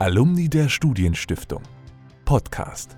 Alumni 0.00 0.48
der 0.48 0.68
Studienstiftung. 0.68 1.62
Podcast. 2.24 2.96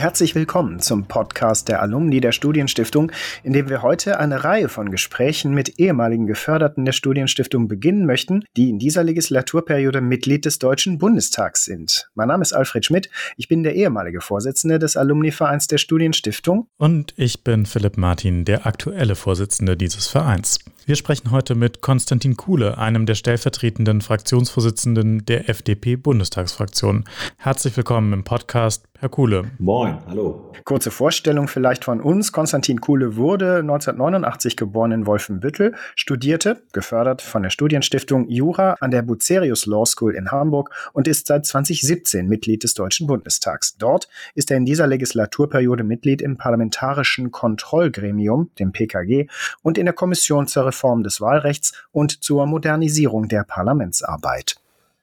Herzlich 0.00 0.34
willkommen 0.34 0.80
zum 0.80 1.04
Podcast 1.04 1.68
der 1.68 1.82
Alumni 1.82 2.22
der 2.22 2.32
Studienstiftung, 2.32 3.12
in 3.42 3.52
dem 3.52 3.68
wir 3.68 3.82
heute 3.82 4.18
eine 4.18 4.44
Reihe 4.44 4.70
von 4.70 4.90
Gesprächen 4.90 5.52
mit 5.52 5.78
ehemaligen 5.78 6.26
Geförderten 6.26 6.86
der 6.86 6.92
Studienstiftung 6.92 7.68
beginnen 7.68 8.06
möchten, 8.06 8.42
die 8.56 8.70
in 8.70 8.78
dieser 8.78 9.04
Legislaturperiode 9.04 10.00
Mitglied 10.00 10.46
des 10.46 10.58
Deutschen 10.58 10.96
Bundestags 10.96 11.66
sind. 11.66 12.08
Mein 12.14 12.28
Name 12.28 12.40
ist 12.40 12.54
Alfred 12.54 12.86
Schmidt, 12.86 13.10
ich 13.36 13.46
bin 13.46 13.62
der 13.62 13.74
ehemalige 13.74 14.22
Vorsitzende 14.22 14.78
des 14.78 14.96
Alumni-Vereins 14.96 15.66
der 15.66 15.76
Studienstiftung. 15.76 16.66
Und 16.78 17.12
ich 17.18 17.44
bin 17.44 17.66
Philipp 17.66 17.98
Martin, 17.98 18.46
der 18.46 18.64
aktuelle 18.66 19.16
Vorsitzende 19.16 19.76
dieses 19.76 20.06
Vereins. 20.06 20.60
Wir 20.86 20.96
sprechen 20.96 21.30
heute 21.30 21.54
mit 21.54 21.82
Konstantin 21.82 22.36
Kuhle, 22.36 22.78
einem 22.78 23.06
der 23.06 23.14
stellvertretenden 23.14 24.00
Fraktionsvorsitzenden 24.00 25.24
der 25.26 25.48
FDP-Bundestagsfraktion. 25.48 27.04
Herzlich 27.36 27.76
willkommen 27.76 28.12
im 28.12 28.24
Podcast, 28.24 28.86
Herr 28.98 29.08
Kuhle. 29.08 29.50
Moin, 29.58 29.89
hallo. 30.08 30.52
Kurze 30.64 30.90
Vorstellung 30.90 31.48
vielleicht 31.48 31.84
von 31.84 32.00
uns. 32.00 32.32
Konstantin 32.32 32.80
Kuhle 32.80 33.16
wurde 33.16 33.58
1989 33.58 34.56
geboren 34.56 34.92
in 34.92 35.06
Wolfenbüttel, 35.06 35.74
studierte, 35.96 36.62
gefördert 36.72 37.22
von 37.22 37.42
der 37.42 37.50
Studienstiftung 37.50 38.28
Jura 38.28 38.76
an 38.80 38.90
der 38.90 39.02
Bucerius 39.02 39.66
Law 39.66 39.86
School 39.86 40.14
in 40.14 40.30
Hamburg 40.30 40.70
und 40.92 41.08
ist 41.08 41.26
seit 41.26 41.46
2017 41.46 42.26
Mitglied 42.26 42.62
des 42.62 42.74
Deutschen 42.74 43.06
Bundestags. 43.06 43.76
Dort 43.78 44.08
ist 44.34 44.50
er 44.50 44.56
in 44.56 44.64
dieser 44.64 44.86
Legislaturperiode 44.86 45.84
Mitglied 45.84 46.22
im 46.22 46.36
Parlamentarischen 46.36 47.30
Kontrollgremium, 47.30 48.50
dem 48.58 48.72
PKG, 48.72 49.28
und 49.62 49.78
in 49.78 49.86
der 49.86 49.94
Kommission 49.94 50.46
zur 50.46 50.66
Reform 50.66 51.02
des 51.02 51.20
Wahlrechts 51.20 51.72
und 51.92 52.22
zur 52.22 52.46
Modernisierung 52.46 53.28
der 53.28 53.44
Parlamentsarbeit. 53.44 54.56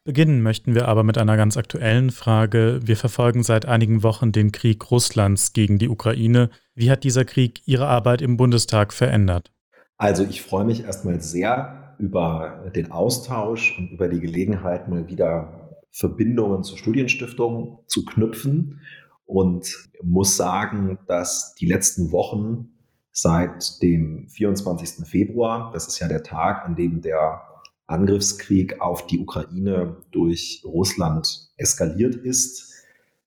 Beginnen 0.07 0.41
möchten 0.41 0.73
wir 0.73 0.87
aber 0.87 1.03
mit 1.03 1.17
einer 1.17 1.35
ganz 1.35 1.57
aktuellen 1.57 2.11
Frage. 2.11 2.79
Wir 2.81 2.95
verfolgen 2.95 3.43
seit 3.43 3.65
einigen 3.65 4.03
Wochen 4.03 4.31
den 4.31 4.53
Krieg 4.53 4.89
Russlands 4.89 5.51
gegen 5.51 5.79
die 5.79 5.89
Ukraine. 5.89 6.49
Wie 6.75 6.89
hat 6.89 7.03
dieser 7.03 7.25
Krieg 7.25 7.59
Ihre 7.65 7.87
Arbeit 7.87 8.21
im 8.21 8.37
Bundestag 8.37 8.93
verändert? 8.93 9.51
Also 9.97 10.23
ich 10.23 10.41
freue 10.41 10.63
mich 10.63 10.85
erstmal 10.85 11.19
sehr 11.19 11.93
über 11.99 12.71
den 12.73 12.89
Austausch 12.89 13.77
und 13.77 13.91
über 13.91 14.07
die 14.07 14.21
Gelegenheit, 14.21 14.87
mal 14.87 15.09
wieder 15.09 15.75
Verbindungen 15.91 16.63
zur 16.63 16.77
Studienstiftung 16.77 17.79
zu 17.87 18.05
knüpfen 18.05 18.79
und 19.25 19.89
muss 20.01 20.37
sagen, 20.37 20.99
dass 21.07 21.53
die 21.55 21.65
letzten 21.65 22.13
Wochen 22.13 22.69
seit 23.11 23.81
dem 23.81 24.29
24. 24.29 25.05
Februar, 25.05 25.69
das 25.73 25.89
ist 25.89 25.99
ja 25.99 26.07
der 26.07 26.23
Tag, 26.23 26.63
an 26.63 26.77
dem 26.77 27.01
der 27.01 27.41
Angriffskrieg 27.87 28.81
auf 28.81 29.07
die 29.07 29.19
Ukraine 29.19 29.97
durch 30.11 30.61
Russland 30.65 31.49
eskaliert 31.57 32.15
ist, 32.15 32.73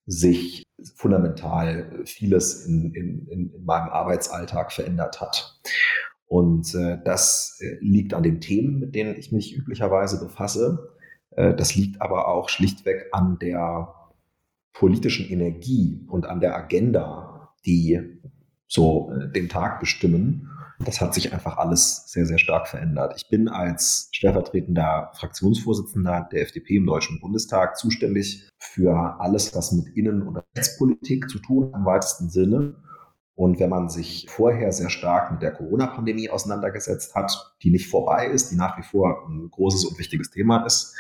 sich 0.07 0.63
fundamental 0.95 2.03
vieles 2.05 2.67
in, 2.67 2.95
in, 2.95 3.27
in 3.29 3.65
meinem 3.65 3.89
Arbeitsalltag 3.89 4.73
verändert 4.73 5.21
hat. 5.21 5.61
Und 6.27 6.75
äh, 6.75 6.99
das 7.05 7.59
äh, 7.61 7.77
liegt 7.81 8.15
an 8.15 8.23
den 8.23 8.41
Themen, 8.41 8.79
mit 8.79 8.95
denen 8.95 9.17
ich 9.17 9.33
mich 9.33 9.57
üblicherweise 9.57 10.21
befasse. 10.21 10.95
Äh, 11.31 11.55
das 11.55 11.75
liegt 11.75 12.01
aber 12.01 12.29
auch 12.29 12.49
schlichtweg 12.49 13.09
an 13.13 13.39
der 13.41 13.93
politischen 14.73 15.29
Energie 15.29 16.05
und 16.09 16.27
an 16.27 16.41
der 16.41 16.57
Agenda, 16.57 17.53
die 17.67 18.21
so 18.69 19.13
äh, 19.13 19.33
den 19.33 19.49
Tag 19.49 19.81
bestimmen. 19.81 20.50
Das 20.83 21.01
hat 21.03 21.13
sich 21.13 21.33
einfach 21.33 21.59
alles 21.59 22.05
sehr, 22.07 22.25
sehr 22.25 22.39
stark 22.39 22.67
verändert. 22.67 23.13
Ich 23.17 23.29
bin 23.29 23.49
als 23.49 24.09
stellvertretender 24.13 25.11
Fraktionsvorsitzender 25.15 26.29
der 26.33 26.43
FDP 26.43 26.77
im 26.77 26.87
Deutschen 26.87 27.21
Bundestag 27.21 27.77
zuständig 27.77 28.49
für 28.59 29.21
alles, 29.21 29.55
was 29.55 29.73
mit 29.73 29.95
Innen- 29.95 30.23
und 30.23 30.39
Rechtspolitik 30.57 31.29
zu 31.29 31.39
tun 31.39 31.71
im 31.75 31.85
weitesten 31.85 32.31
Sinne. 32.31 32.77
Und 33.35 33.59
wenn 33.61 33.71
man 33.71 33.91
sich 33.91 34.27
vorher 34.29 34.73
sehr 34.73 34.91
stark 34.91 35.33
mit 35.33 35.43
der 35.43 35.53
Corona-Pandemie 35.53 36.31
auseinandergesetzt 36.31 37.15
hat, 37.15 37.55
die 37.63 37.71
nicht 37.71 37.89
vorbei 37.89 38.27
ist, 38.27 38.51
die 38.51 38.57
nach 38.57 38.79
wie 38.79 38.83
vor 38.83 39.27
ein 39.29 39.51
großes 39.51 39.85
und 39.85 39.99
wichtiges 39.99 40.31
Thema 40.31 40.65
ist, 40.65 40.95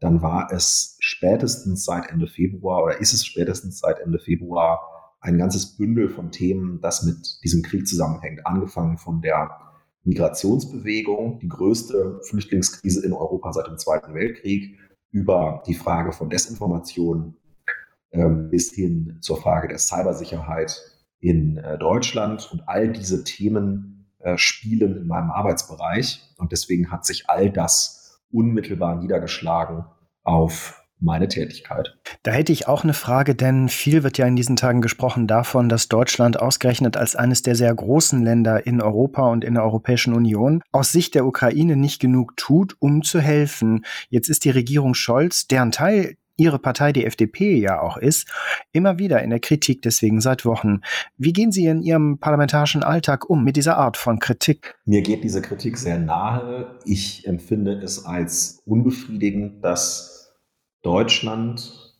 dann 0.00 0.20
war 0.20 0.50
es 0.52 0.96
spätestens 1.00 1.84
seit 1.84 2.10
Ende 2.10 2.26
Februar 2.26 2.82
oder 2.84 3.00
ist 3.00 3.14
es 3.14 3.24
spätestens 3.24 3.78
seit 3.78 3.98
Ende 3.98 4.18
Februar 4.18 5.01
ein 5.22 5.38
ganzes 5.38 5.76
Bündel 5.76 6.10
von 6.10 6.30
Themen, 6.32 6.80
das 6.80 7.04
mit 7.04 7.42
diesem 7.44 7.62
Krieg 7.62 7.86
zusammenhängt. 7.86 8.44
Angefangen 8.44 8.98
von 8.98 9.22
der 9.22 9.56
Migrationsbewegung, 10.04 11.38
die 11.38 11.48
größte 11.48 12.20
Flüchtlingskrise 12.28 13.06
in 13.06 13.12
Europa 13.12 13.52
seit 13.52 13.68
dem 13.68 13.78
Zweiten 13.78 14.14
Weltkrieg, 14.14 14.78
über 15.12 15.62
die 15.66 15.74
Frage 15.74 16.12
von 16.12 16.28
Desinformation 16.28 17.36
ähm, 18.10 18.50
bis 18.50 18.72
hin 18.72 19.18
zur 19.20 19.40
Frage 19.40 19.68
der 19.68 19.78
Cybersicherheit 19.78 20.80
in 21.20 21.56
äh, 21.58 21.78
Deutschland. 21.78 22.50
Und 22.52 22.68
all 22.68 22.90
diese 22.92 23.22
Themen 23.22 24.08
äh, 24.18 24.36
spielen 24.36 24.96
in 24.96 25.06
meinem 25.06 25.30
Arbeitsbereich. 25.30 26.34
Und 26.36 26.50
deswegen 26.50 26.90
hat 26.90 27.06
sich 27.06 27.30
all 27.30 27.50
das 27.50 28.20
unmittelbar 28.32 28.96
niedergeschlagen 28.96 29.84
auf 30.24 30.81
meine 31.02 31.28
Tätigkeit. 31.28 31.96
Da 32.22 32.30
hätte 32.30 32.52
ich 32.52 32.68
auch 32.68 32.84
eine 32.84 32.94
Frage, 32.94 33.34
denn 33.34 33.68
viel 33.68 34.02
wird 34.02 34.18
ja 34.18 34.26
in 34.26 34.36
diesen 34.36 34.56
Tagen 34.56 34.80
gesprochen 34.80 35.26
davon, 35.26 35.68
dass 35.68 35.88
Deutschland 35.88 36.40
ausgerechnet 36.40 36.96
als 36.96 37.16
eines 37.16 37.42
der 37.42 37.54
sehr 37.54 37.74
großen 37.74 38.22
Länder 38.22 38.66
in 38.66 38.80
Europa 38.80 39.28
und 39.28 39.44
in 39.44 39.54
der 39.54 39.64
Europäischen 39.64 40.14
Union 40.14 40.62
aus 40.72 40.92
Sicht 40.92 41.14
der 41.14 41.26
Ukraine 41.26 41.76
nicht 41.76 42.00
genug 42.00 42.36
tut, 42.36 42.76
um 42.78 43.02
zu 43.02 43.20
helfen. 43.20 43.84
Jetzt 44.08 44.28
ist 44.28 44.44
die 44.44 44.50
Regierung 44.50 44.94
Scholz, 44.94 45.46
deren 45.46 45.72
Teil 45.72 46.16
Ihre 46.36 46.58
Partei, 46.58 46.92
die 46.92 47.04
FDP, 47.04 47.58
ja 47.58 47.80
auch 47.80 47.96
ist, 47.98 48.26
immer 48.72 48.98
wieder 48.98 49.22
in 49.22 49.30
der 49.30 49.38
Kritik 49.38 49.82
deswegen 49.82 50.20
seit 50.20 50.44
Wochen. 50.44 50.80
Wie 51.18 51.32
gehen 51.32 51.52
Sie 51.52 51.66
in 51.66 51.82
Ihrem 51.82 52.18
parlamentarischen 52.18 52.82
Alltag 52.82 53.28
um 53.28 53.44
mit 53.44 53.56
dieser 53.56 53.76
Art 53.76 53.96
von 53.96 54.18
Kritik? 54.18 54.74
Mir 54.84 55.02
geht 55.02 55.24
diese 55.24 55.42
Kritik 55.42 55.76
sehr 55.76 55.98
nahe. 55.98 56.78
Ich 56.84 57.26
empfinde 57.26 57.74
es 57.74 58.04
als 58.06 58.62
unbefriedigend, 58.64 59.62
dass 59.62 60.11
Deutschland 60.82 61.96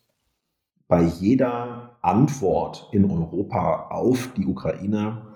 bei 0.87 1.03
jeder 1.03 1.97
Antwort 2.01 2.89
in 2.91 3.09
Europa 3.09 3.87
auf 3.89 4.29
die 4.35 4.45
Ukraine 4.45 5.35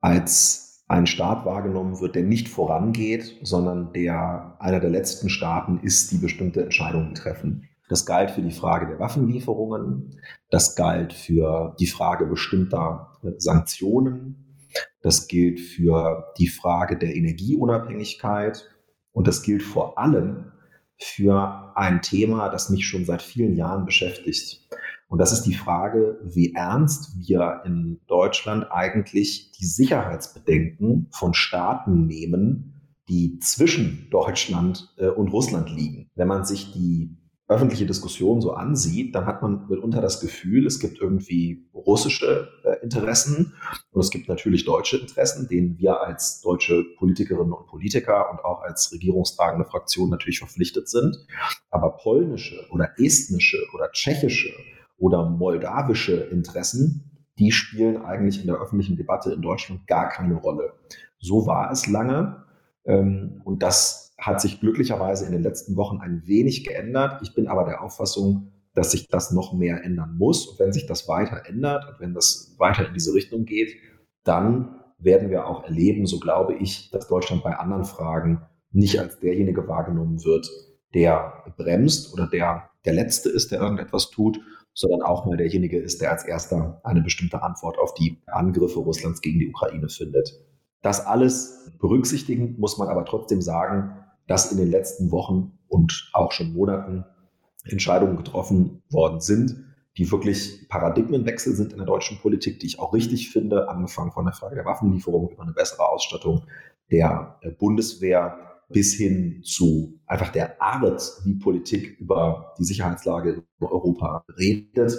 als 0.00 0.84
ein 0.88 1.06
Staat 1.06 1.44
wahrgenommen 1.44 2.00
wird, 2.00 2.14
der 2.14 2.22
nicht 2.22 2.48
vorangeht, 2.48 3.38
sondern 3.42 3.92
der 3.92 4.56
einer 4.60 4.78
der 4.78 4.90
letzten 4.90 5.28
Staaten 5.28 5.80
ist, 5.82 6.12
die 6.12 6.18
bestimmte 6.18 6.62
Entscheidungen 6.62 7.14
treffen. 7.14 7.68
Das 7.88 8.06
galt 8.06 8.30
für 8.30 8.42
die 8.42 8.52
Frage 8.52 8.86
der 8.86 8.98
Waffenlieferungen, 8.98 10.20
das 10.50 10.76
galt 10.76 11.12
für 11.12 11.74
die 11.78 11.86
Frage 11.86 12.26
bestimmter 12.26 13.18
Sanktionen, 13.38 14.68
das 15.02 15.28
gilt 15.28 15.60
für 15.60 16.32
die 16.38 16.48
Frage 16.48 16.96
der 16.96 17.14
Energieunabhängigkeit 17.16 18.68
und 19.12 19.26
das 19.26 19.42
gilt 19.42 19.62
vor 19.62 19.98
allem 19.98 20.52
für 20.98 21.72
ein 21.76 22.02
Thema, 22.02 22.48
das 22.48 22.70
mich 22.70 22.86
schon 22.86 23.04
seit 23.04 23.22
vielen 23.22 23.56
Jahren 23.56 23.84
beschäftigt. 23.84 24.66
Und 25.08 25.18
das 25.18 25.32
ist 25.32 25.42
die 25.42 25.54
Frage, 25.54 26.18
wie 26.24 26.54
ernst 26.54 27.16
wir 27.18 27.62
in 27.64 28.00
Deutschland 28.08 28.66
eigentlich 28.70 29.52
die 29.52 29.66
Sicherheitsbedenken 29.66 31.08
von 31.12 31.32
Staaten 31.32 32.06
nehmen, 32.06 32.72
die 33.08 33.38
zwischen 33.38 34.08
Deutschland 34.10 34.92
äh, 34.98 35.06
und 35.06 35.28
Russland 35.28 35.70
liegen. 35.70 36.10
Wenn 36.16 36.26
man 36.26 36.44
sich 36.44 36.72
die 36.72 37.16
öffentliche 37.48 37.86
Diskussion 37.86 38.40
so 38.40 38.52
ansieht, 38.54 39.14
dann 39.14 39.26
hat 39.26 39.40
man 39.40 39.68
mitunter 39.68 40.00
das 40.00 40.20
Gefühl, 40.20 40.66
es 40.66 40.80
gibt 40.80 41.00
irgendwie 41.00 41.68
russische 41.72 42.48
äh, 42.64 42.82
Interessen 42.82 43.54
und 43.92 44.00
es 44.00 44.10
gibt 44.10 44.28
natürlich 44.28 44.64
deutsche 44.64 44.96
Interessen, 44.96 45.46
denen 45.48 45.78
wir 45.78 46.00
als 46.00 46.40
deutsche 46.40 46.84
Politikerinnen 46.98 47.52
und 47.52 47.66
Politiker 47.68 48.30
und 48.32 48.40
auch 48.44 48.62
als 48.62 48.92
regierungstragende 48.92 49.64
Fraktion 49.64 50.10
natürlich 50.10 50.40
verpflichtet 50.40 50.88
sind. 50.88 51.16
Aber 51.70 51.96
polnische 51.96 52.66
oder 52.70 52.90
estnische 52.98 53.58
oder 53.74 53.90
tschechische 53.92 54.52
oder 54.98 55.28
moldawische 55.28 56.16
Interessen, 56.16 57.28
die 57.38 57.52
spielen 57.52 57.98
eigentlich 57.98 58.40
in 58.40 58.48
der 58.48 58.56
öffentlichen 58.56 58.96
Debatte 58.96 59.32
in 59.32 59.42
Deutschland 59.42 59.86
gar 59.86 60.08
keine 60.08 60.34
Rolle. 60.34 60.72
So 61.18 61.46
war 61.46 61.70
es 61.70 61.86
lange. 61.86 62.44
Ähm, 62.84 63.40
und 63.44 63.62
das 63.62 64.05
hat 64.18 64.40
sich 64.40 64.60
glücklicherweise 64.60 65.26
in 65.26 65.32
den 65.32 65.42
letzten 65.42 65.76
Wochen 65.76 65.98
ein 65.98 66.22
wenig 66.26 66.64
geändert. 66.64 67.20
Ich 67.22 67.34
bin 67.34 67.48
aber 67.48 67.64
der 67.64 67.82
Auffassung, 67.82 68.52
dass 68.74 68.90
sich 68.92 69.08
das 69.08 69.32
noch 69.32 69.52
mehr 69.52 69.84
ändern 69.84 70.16
muss. 70.16 70.46
Und 70.46 70.58
wenn 70.58 70.72
sich 70.72 70.86
das 70.86 71.08
weiter 71.08 71.42
ändert 71.46 71.86
und 71.88 72.00
wenn 72.00 72.14
das 72.14 72.54
weiter 72.58 72.86
in 72.86 72.94
diese 72.94 73.14
Richtung 73.14 73.44
geht, 73.44 73.74
dann 74.24 74.80
werden 74.98 75.30
wir 75.30 75.46
auch 75.46 75.64
erleben, 75.64 76.06
so 76.06 76.18
glaube 76.18 76.54
ich, 76.54 76.90
dass 76.90 77.08
Deutschland 77.08 77.42
bei 77.42 77.56
anderen 77.56 77.84
Fragen 77.84 78.42
nicht 78.72 78.98
als 78.98 79.18
derjenige 79.18 79.68
wahrgenommen 79.68 80.24
wird, 80.24 80.50
der 80.94 81.44
bremst 81.56 82.12
oder 82.12 82.26
der 82.26 82.70
der 82.86 82.94
Letzte 82.94 83.28
ist, 83.28 83.50
der 83.50 83.60
irgendetwas 83.60 84.10
tut, 84.10 84.40
sondern 84.72 85.02
auch 85.02 85.26
mal 85.26 85.36
derjenige 85.36 85.78
ist, 85.78 86.00
der 86.00 86.12
als 86.12 86.24
erster 86.24 86.80
eine 86.84 87.02
bestimmte 87.02 87.42
Antwort 87.42 87.78
auf 87.78 87.94
die 87.94 88.22
Angriffe 88.26 88.78
Russlands 88.78 89.20
gegen 89.20 89.40
die 89.40 89.48
Ukraine 89.48 89.88
findet. 89.88 90.32
Das 90.82 91.04
alles 91.04 91.72
berücksichtigen 91.78 92.56
muss 92.58 92.78
man 92.78 92.88
aber 92.88 93.04
trotzdem 93.04 93.42
sagen, 93.42 93.96
dass 94.26 94.52
in 94.52 94.58
den 94.58 94.70
letzten 94.70 95.10
Wochen 95.10 95.58
und 95.68 96.10
auch 96.12 96.32
schon 96.32 96.52
Monaten 96.52 97.04
Entscheidungen 97.64 98.16
getroffen 98.16 98.82
worden 98.90 99.20
sind, 99.20 99.64
die 99.96 100.10
wirklich 100.10 100.68
Paradigmenwechsel 100.68 101.54
sind 101.54 101.72
in 101.72 101.78
der 101.78 101.86
deutschen 101.86 102.18
Politik, 102.18 102.60
die 102.60 102.66
ich 102.66 102.78
auch 102.78 102.92
richtig 102.92 103.30
finde, 103.30 103.68
angefangen 103.68 104.12
von 104.12 104.26
der 104.26 104.34
Frage 104.34 104.54
der 104.54 104.64
Waffenlieferung 104.64 105.30
über 105.30 105.42
eine 105.42 105.52
bessere 105.52 105.88
Ausstattung 105.88 106.46
der 106.90 107.38
äh, 107.40 107.50
Bundeswehr 107.50 108.38
bis 108.68 108.94
hin 108.94 109.42
zu 109.44 110.00
einfach 110.06 110.30
der 110.30 110.60
Art, 110.60 111.00
wie 111.24 111.34
Politik 111.34 111.98
über 112.00 112.54
die 112.58 112.64
Sicherheitslage 112.64 113.32
in 113.32 113.66
Europa 113.66 114.24
redet 114.38 114.98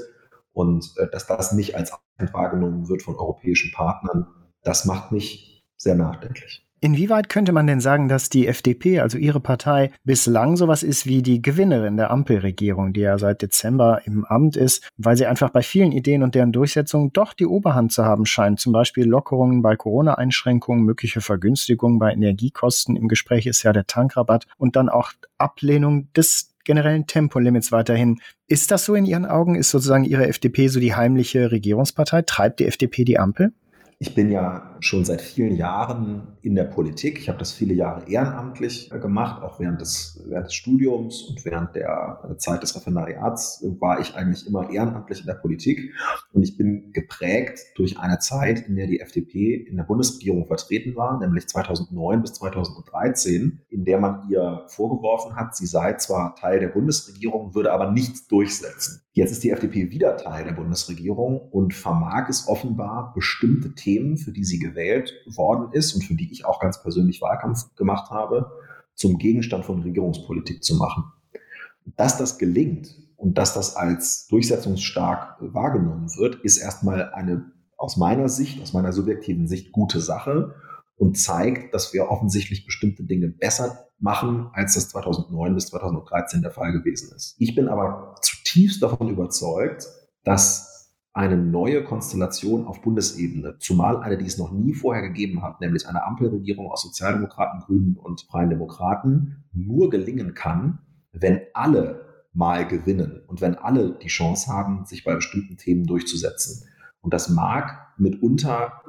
und 0.54 0.94
äh, 0.98 1.08
dass 1.12 1.28
das 1.28 1.52
nicht 1.52 1.76
als 1.76 1.92
wahrgenommen 2.34 2.90
wird 2.90 3.04
von 3.04 3.16
europäischen 3.16 3.72
Partnern, 3.74 4.28
das 4.64 4.86
macht 4.86 5.12
mich 5.12 5.66
sehr 5.76 5.96
nachdenklich. 5.96 6.67
Inwieweit 6.80 7.30
könnte 7.30 7.54
man 7.54 7.66
denn 7.66 7.80
sagen, 7.80 8.08
dass 8.08 8.30
die 8.30 8.48
FDP, 8.48 9.00
also 9.00 9.18
Ihre 9.18 9.40
Partei, 9.40 9.92
bislang 10.04 10.58
sowas 10.58 10.84
ist 10.84 11.08
wie 11.08 11.24
die 11.24 11.42
Gewinnerin 11.42 11.98
der 11.98 12.12
Ampelregierung, 12.12 12.94
die 12.94 13.02
ja 13.02 13.18
seit 13.18 13.42
Dezember 13.42 14.02
im 14.06 14.26
Amt 14.26 14.56
ist, 14.56 14.88
weil 14.98 15.18
sie 15.18 15.26
einfach 15.26 15.50
bei 15.50 15.64
vielen 15.64 15.92
Ideen 15.92 16.22
und 16.22 16.36
deren 16.36 16.52
Durchsetzung 16.52 17.12
doch 17.14 17.34
die 17.34 17.48
Oberhand 17.48 17.92
zu 17.92 18.06
haben 18.06 18.28
scheint, 18.28 18.60
zum 18.60 18.74
Beispiel 18.74 19.06
Lockerungen 19.06 19.64
bei 19.64 19.76
Corona-Einschränkungen, 19.76 20.84
mögliche 20.84 21.22
Vergünstigungen 21.22 21.98
bei 21.98 22.14
Energiekosten, 22.14 22.96
im 22.96 23.08
Gespräch 23.08 23.48
ist 23.48 23.64
ja 23.64 23.74
der 23.74 23.88
Tankrabatt 23.88 24.46
und 24.58 24.76
dann 24.76 24.90
auch 24.90 25.14
Ablehnung 25.40 26.14
des 26.14 26.54
generellen 26.64 27.08
Tempolimits 27.08 27.72
weiterhin. 27.72 28.20
Ist 28.48 28.70
das 28.70 28.86
so 28.86 28.94
in 28.94 29.06
Ihren 29.06 29.26
Augen? 29.26 29.56
Ist 29.56 29.72
sozusagen 29.72 30.04
Ihre 30.04 30.28
FDP 30.28 30.68
so 30.68 30.80
die 30.80 30.94
heimliche 30.94 31.50
Regierungspartei? 31.50 32.22
Treibt 32.22 32.60
die 32.60 32.66
FDP 32.66 33.04
die 33.04 33.18
Ampel? 33.18 33.54
Ich 34.00 34.14
bin 34.14 34.30
ja 34.30 34.78
schon 34.80 35.06
seit 35.06 35.22
vielen 35.22 35.56
Jahren 35.56 36.38
in 36.44 36.54
der 36.54 36.66
Politik. 36.66 37.18
Ich 37.18 37.30
habe 37.30 37.40
das 37.40 37.52
viele 37.52 37.74
Jahre 37.74 38.08
ehrenamtlich 38.08 38.92
äh, 38.92 39.00
gemacht, 39.00 39.42
auch 39.42 39.60
während 39.60 39.82
des, 39.82 40.24
während 40.28 40.46
des 40.46 40.54
Studiums 40.54 41.24
und 41.24 41.44
während 41.46 41.74
der 41.74 42.22
äh, 42.30 42.38
Zeit 42.38 42.62
des 42.62 42.76
Referendariats 42.76 43.66
war 43.80 44.00
ich 44.00 44.14
eigentlich 44.14 44.46
immer 44.46 44.70
ehrenamtlich 44.70 45.22
in 45.22 45.26
der 45.26 45.34
Politik. 45.34 45.96
Und 46.32 46.44
ich 46.44 46.58
bin 46.58 46.92
geprägt 46.94 47.60
durch 47.76 47.98
eine 47.98 48.20
Zeit, 48.20 48.68
in 48.68 48.76
der 48.76 48.86
die 48.86 49.00
FDP 49.00 49.56
in 49.56 49.78
der 49.78 49.84
Bundesregierung 49.86 50.46
vertreten 50.46 50.96
war, 50.96 51.20
nämlich 51.20 51.48
2009 51.48 52.22
bis 52.22 52.34
2013, 52.34 53.62
in 53.70 53.84
der 53.84 54.00
man 54.00 54.30
ihr 54.30 54.66
vorgeworfen 54.68 55.36
hat, 55.36 55.56
sie 55.56 55.66
sei 55.66 55.94
zwar 55.94 56.36
Teil 56.36 56.60
der 56.60 56.68
Bundesregierung, 56.68 57.56
würde 57.56 57.74
aber 57.74 57.92
nichts 57.92 58.28
durchsetzen. 58.28 59.07
Jetzt 59.18 59.32
ist 59.32 59.44
die 59.44 59.50
FDP 59.50 59.90
wieder 59.90 60.16
Teil 60.16 60.44
der 60.44 60.52
Bundesregierung 60.52 61.40
und 61.50 61.74
vermag 61.74 62.30
es 62.30 62.48
offenbar, 62.48 63.14
bestimmte 63.16 63.74
Themen, 63.74 64.16
für 64.16 64.32
die 64.32 64.44
sie 64.44 64.60
gewählt 64.60 65.12
worden 65.26 65.70
ist 65.72 65.96
und 65.96 66.04
für 66.04 66.14
die 66.14 66.32
ich 66.32 66.46
auch 66.46 66.60
ganz 66.60 66.84
persönlich 66.84 67.20
Wahlkampf 67.20 67.74
gemacht 67.76 68.12
habe, 68.12 68.52
zum 68.94 69.18
Gegenstand 69.18 69.66
von 69.66 69.82
Regierungspolitik 69.82 70.64
zu 70.64 70.76
machen. 70.76 71.06
Dass 71.96 72.20
das 72.20 72.38
gelingt 72.38 72.96
und 73.16 73.40
dass 73.40 73.56
das 73.56 73.76
als 73.76 74.28
durchsetzungsstark 74.28 75.38
wahrgenommen 75.40 76.10
wird, 76.20 76.36
ist 76.44 76.58
erstmal 76.58 77.12
eine 77.12 77.52
aus 77.76 77.98
meiner 77.98 78.30
Sicht, 78.30 78.62
aus 78.62 78.74
meiner 78.74 78.94
subjektiven 78.94 79.48
Sicht 79.48 79.72
gute 79.72 80.00
Sache 80.00 80.54
und 80.96 81.18
zeigt, 81.18 81.74
dass 81.74 81.92
wir 81.92 82.12
offensichtlich 82.12 82.66
bestimmte 82.66 83.04
Dinge 83.04 83.30
besser 83.30 83.88
machen, 83.98 84.50
als 84.54 84.76
das 84.76 84.90
2009 84.90 85.56
bis 85.56 85.68
2013 85.68 86.44
der 86.44 86.52
Fall 86.52 86.72
gewesen 86.72 87.16
ist. 87.16 87.36
Ich 87.40 87.56
bin 87.56 87.68
aber 87.68 88.14
zutiefst 88.58 88.82
davon 88.82 89.10
überzeugt, 89.10 89.88
dass 90.24 90.96
eine 91.14 91.38
neue 91.38 91.84
Konstellation 91.84 92.66
auf 92.66 92.82
Bundesebene, 92.82 93.58
zumal 93.60 93.98
eine, 93.98 94.18
die 94.18 94.26
es 94.26 94.38
noch 94.38 94.52
nie 94.52 94.74
vorher 94.74 95.04
gegeben 95.04 95.44
hat, 95.44 95.62
nämlich 95.62 95.88
eine 95.88 96.04
Ampelregierung 96.04 96.72
aus 96.72 96.82
Sozialdemokraten, 96.82 97.62
Grünen 97.62 97.98
und 97.98 98.22
Freien 98.22 98.50
Demokraten, 98.50 99.44
nur 99.54 99.90
gelingen 99.90 100.34
kann, 100.34 100.80
wenn 101.12 101.42
alle 101.54 102.06
mal 102.34 102.68
gewinnen 102.68 103.22
und 103.28 103.42
wenn 103.42 103.56
alle 103.56 103.98
die 104.02 104.08
Chance 104.08 104.52
haben, 104.52 104.86
sich 104.86 105.04
bei 105.04 105.16
bestimmten 105.16 105.58
Themen 105.58 105.86
durchzusetzen. 105.86 106.68
Und 107.02 107.14
das 107.14 107.30
mag 107.30 107.94
mitunter 107.98 108.82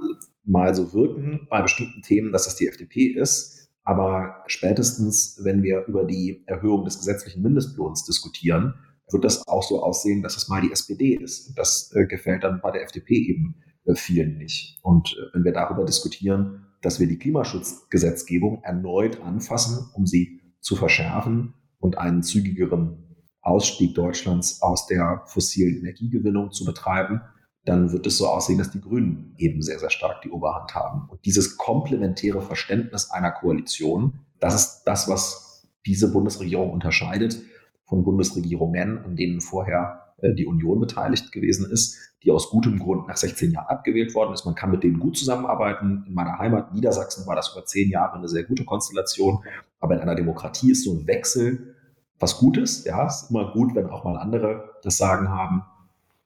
mal 0.44 0.74
so 0.74 0.94
wirken 0.94 1.46
bei 1.50 1.60
bestimmten 1.62 2.02
Themen, 2.02 2.32
dass 2.32 2.44
das 2.44 2.56
die 2.56 2.68
FDP 2.68 3.06
ist. 3.06 3.68
Aber 3.84 4.44
spätestens, 4.46 5.40
wenn 5.42 5.62
wir 5.62 5.84
über 5.86 6.04
die 6.04 6.42
Erhöhung 6.46 6.84
des 6.84 6.98
gesetzlichen 6.98 7.42
Mindestlohns 7.42 8.04
diskutieren, 8.04 8.74
wird 9.10 9.24
das 9.24 9.46
auch 9.48 9.62
so 9.62 9.82
aussehen, 9.82 10.22
dass 10.22 10.36
es 10.36 10.48
mal 10.48 10.60
die 10.60 10.72
SPD 10.72 11.14
ist. 11.14 11.54
Das 11.56 11.92
äh, 11.94 12.06
gefällt 12.06 12.44
dann 12.44 12.60
bei 12.60 12.70
der 12.70 12.82
FDP 12.82 13.14
eben 13.14 13.56
äh, 13.84 13.94
vielen 13.94 14.38
nicht. 14.38 14.78
Und 14.82 15.16
äh, 15.16 15.34
wenn 15.34 15.44
wir 15.44 15.52
darüber 15.52 15.84
diskutieren, 15.84 16.66
dass 16.82 17.00
wir 17.00 17.06
die 17.06 17.18
Klimaschutzgesetzgebung 17.18 18.62
erneut 18.62 19.20
anfassen, 19.22 19.90
um 19.94 20.06
sie 20.06 20.40
zu 20.60 20.76
verschärfen 20.76 21.54
und 21.78 21.98
einen 21.98 22.22
zügigeren 22.22 23.04
Ausstieg 23.40 23.94
Deutschlands 23.94 24.62
aus 24.62 24.86
der 24.86 25.22
fossilen 25.26 25.78
Energiegewinnung 25.78 26.50
zu 26.52 26.64
betreiben, 26.64 27.22
dann 27.64 27.92
wird 27.92 28.06
es 28.06 28.18
so 28.18 28.26
aussehen, 28.26 28.58
dass 28.58 28.70
die 28.70 28.80
Grünen 28.80 29.34
eben 29.36 29.62
sehr, 29.62 29.78
sehr 29.78 29.90
stark 29.90 30.22
die 30.22 30.30
Oberhand 30.30 30.74
haben. 30.74 31.08
Und 31.08 31.24
dieses 31.24 31.56
komplementäre 31.56 32.40
Verständnis 32.40 33.10
einer 33.10 33.30
Koalition, 33.30 34.20
das 34.40 34.54
ist 34.54 34.82
das, 34.84 35.08
was 35.08 35.68
diese 35.86 36.12
Bundesregierung 36.12 36.70
unterscheidet 36.70 37.40
von 37.88 38.04
Bundesregierungen, 38.04 38.98
an 39.04 39.16
denen 39.16 39.40
vorher 39.40 40.14
äh, 40.18 40.34
die 40.34 40.46
Union 40.46 40.80
beteiligt 40.80 41.32
gewesen 41.32 41.70
ist, 41.70 41.96
die 42.22 42.30
aus 42.30 42.50
gutem 42.50 42.78
Grund 42.78 43.08
nach 43.08 43.16
16 43.16 43.52
Jahren 43.52 43.68
abgewählt 43.68 44.14
worden 44.14 44.34
ist. 44.34 44.44
Man 44.44 44.54
kann 44.54 44.70
mit 44.70 44.82
denen 44.82 44.98
gut 44.98 45.16
zusammenarbeiten. 45.16 46.04
In 46.06 46.14
meiner 46.14 46.38
Heimat 46.38 46.74
Niedersachsen 46.74 47.26
war 47.26 47.36
das 47.36 47.52
über 47.52 47.64
zehn 47.64 47.90
Jahre 47.90 48.16
eine 48.16 48.28
sehr 48.28 48.44
gute 48.44 48.64
Konstellation. 48.64 49.42
Aber 49.80 49.94
in 49.94 50.00
einer 50.00 50.14
Demokratie 50.14 50.72
ist 50.72 50.84
so 50.84 50.92
ein 50.92 51.06
Wechsel 51.06 51.74
was 52.18 52.38
Gutes. 52.38 52.84
Ja, 52.84 53.06
ist 53.06 53.30
immer 53.30 53.52
gut, 53.52 53.74
wenn 53.74 53.88
auch 53.88 54.04
mal 54.04 54.16
andere 54.16 54.74
das 54.82 54.98
Sagen 54.98 55.28
haben. 55.28 55.62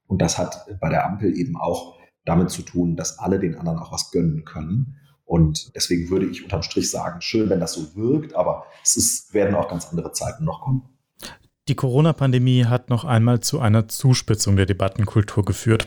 Und 0.06 0.23
das 0.23 0.38
hat 0.38 0.67
bei 0.81 0.88
der 0.88 1.06
Ampel 1.06 1.37
eben 1.37 1.56
auch 1.56 1.99
damit 2.25 2.50
zu 2.50 2.62
tun, 2.62 2.97
dass 2.97 3.19
alle 3.19 3.38
den 3.38 3.56
anderen 3.56 3.79
auch 3.79 3.93
was 3.93 4.11
gönnen 4.11 4.44
können. 4.44 4.97
Und 5.25 5.75
deswegen 5.76 6.11
würde 6.11 6.26
ich 6.26 6.44
unterm 6.44 6.62
Strich 6.62 6.91
sagen, 6.91 7.20
schön, 7.20 7.49
wenn 7.50 7.61
das 7.61 7.73
so 7.73 7.94
wirkt, 7.94 8.35
aber 8.35 8.65
es 8.82 8.97
ist, 8.97 9.35
werden 9.35 9.55
auch 9.55 9.69
ganz 9.69 9.88
andere 9.88 10.12
Zeiten 10.12 10.44
noch 10.44 10.62
kommen. 10.62 10.92
Die 11.69 11.76
Corona-Pandemie 11.76 12.64
hat 12.64 12.91
noch 12.91 13.05
einmal 13.05 13.38
zu 13.41 13.61
einer 13.61 13.87
Zuspitzung 13.87 14.56
der 14.56 14.67
Debattenkultur 14.67 15.44
geführt. 15.44 15.87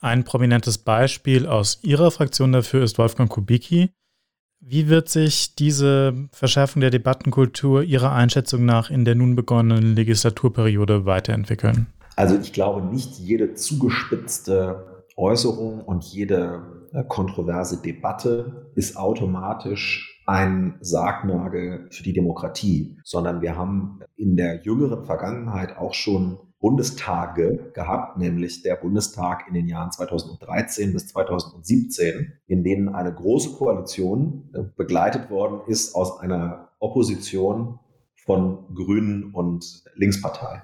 Ein 0.00 0.24
prominentes 0.24 0.78
Beispiel 0.78 1.46
aus 1.46 1.78
Ihrer 1.82 2.10
Fraktion 2.10 2.50
dafür 2.50 2.82
ist 2.82 2.98
Wolfgang 2.98 3.30
Kubicki. 3.30 3.90
Wie 4.58 4.88
wird 4.88 5.08
sich 5.08 5.54
diese 5.54 6.28
Verschärfung 6.32 6.80
der 6.80 6.90
Debattenkultur 6.90 7.84
Ihrer 7.84 8.12
Einschätzung 8.12 8.64
nach 8.64 8.90
in 8.90 9.04
der 9.04 9.14
nun 9.14 9.36
begonnenen 9.36 9.94
Legislaturperiode 9.94 11.06
weiterentwickeln? 11.06 11.86
Also 12.16 12.36
ich 12.36 12.52
glaube, 12.52 12.84
nicht 12.84 13.18
jede 13.18 13.54
zugespitzte 13.54 15.04
Äußerung 15.16 15.82
und 15.82 16.02
jede 16.04 16.62
äh, 16.92 17.04
kontroverse 17.04 17.80
Debatte 17.80 18.70
ist 18.74 18.96
automatisch 18.96 20.11
ein 20.26 20.76
Sargnagel 20.80 21.88
für 21.90 22.02
die 22.02 22.12
Demokratie, 22.12 22.98
sondern 23.04 23.42
wir 23.42 23.56
haben 23.56 24.00
in 24.16 24.36
der 24.36 24.62
jüngeren 24.62 25.04
Vergangenheit 25.04 25.76
auch 25.76 25.94
schon 25.94 26.38
Bundestage 26.62 27.72
gehabt, 27.74 28.18
nämlich 28.18 28.62
der 28.62 28.76
Bundestag 28.76 29.48
in 29.48 29.54
den 29.54 29.66
Jahren 29.66 29.90
2013 29.90 30.92
bis 30.92 31.08
2017, 31.08 32.34
in 32.46 32.62
denen 32.62 32.88
eine 32.88 33.12
große 33.12 33.56
Koalition 33.56 34.48
äh, 34.54 34.62
begleitet 34.76 35.28
worden 35.28 35.60
ist 35.66 35.96
aus 35.96 36.20
einer 36.20 36.68
Opposition 36.78 37.80
von 38.14 38.72
Grünen 38.74 39.34
und 39.34 39.82
Linkspartei. 39.96 40.62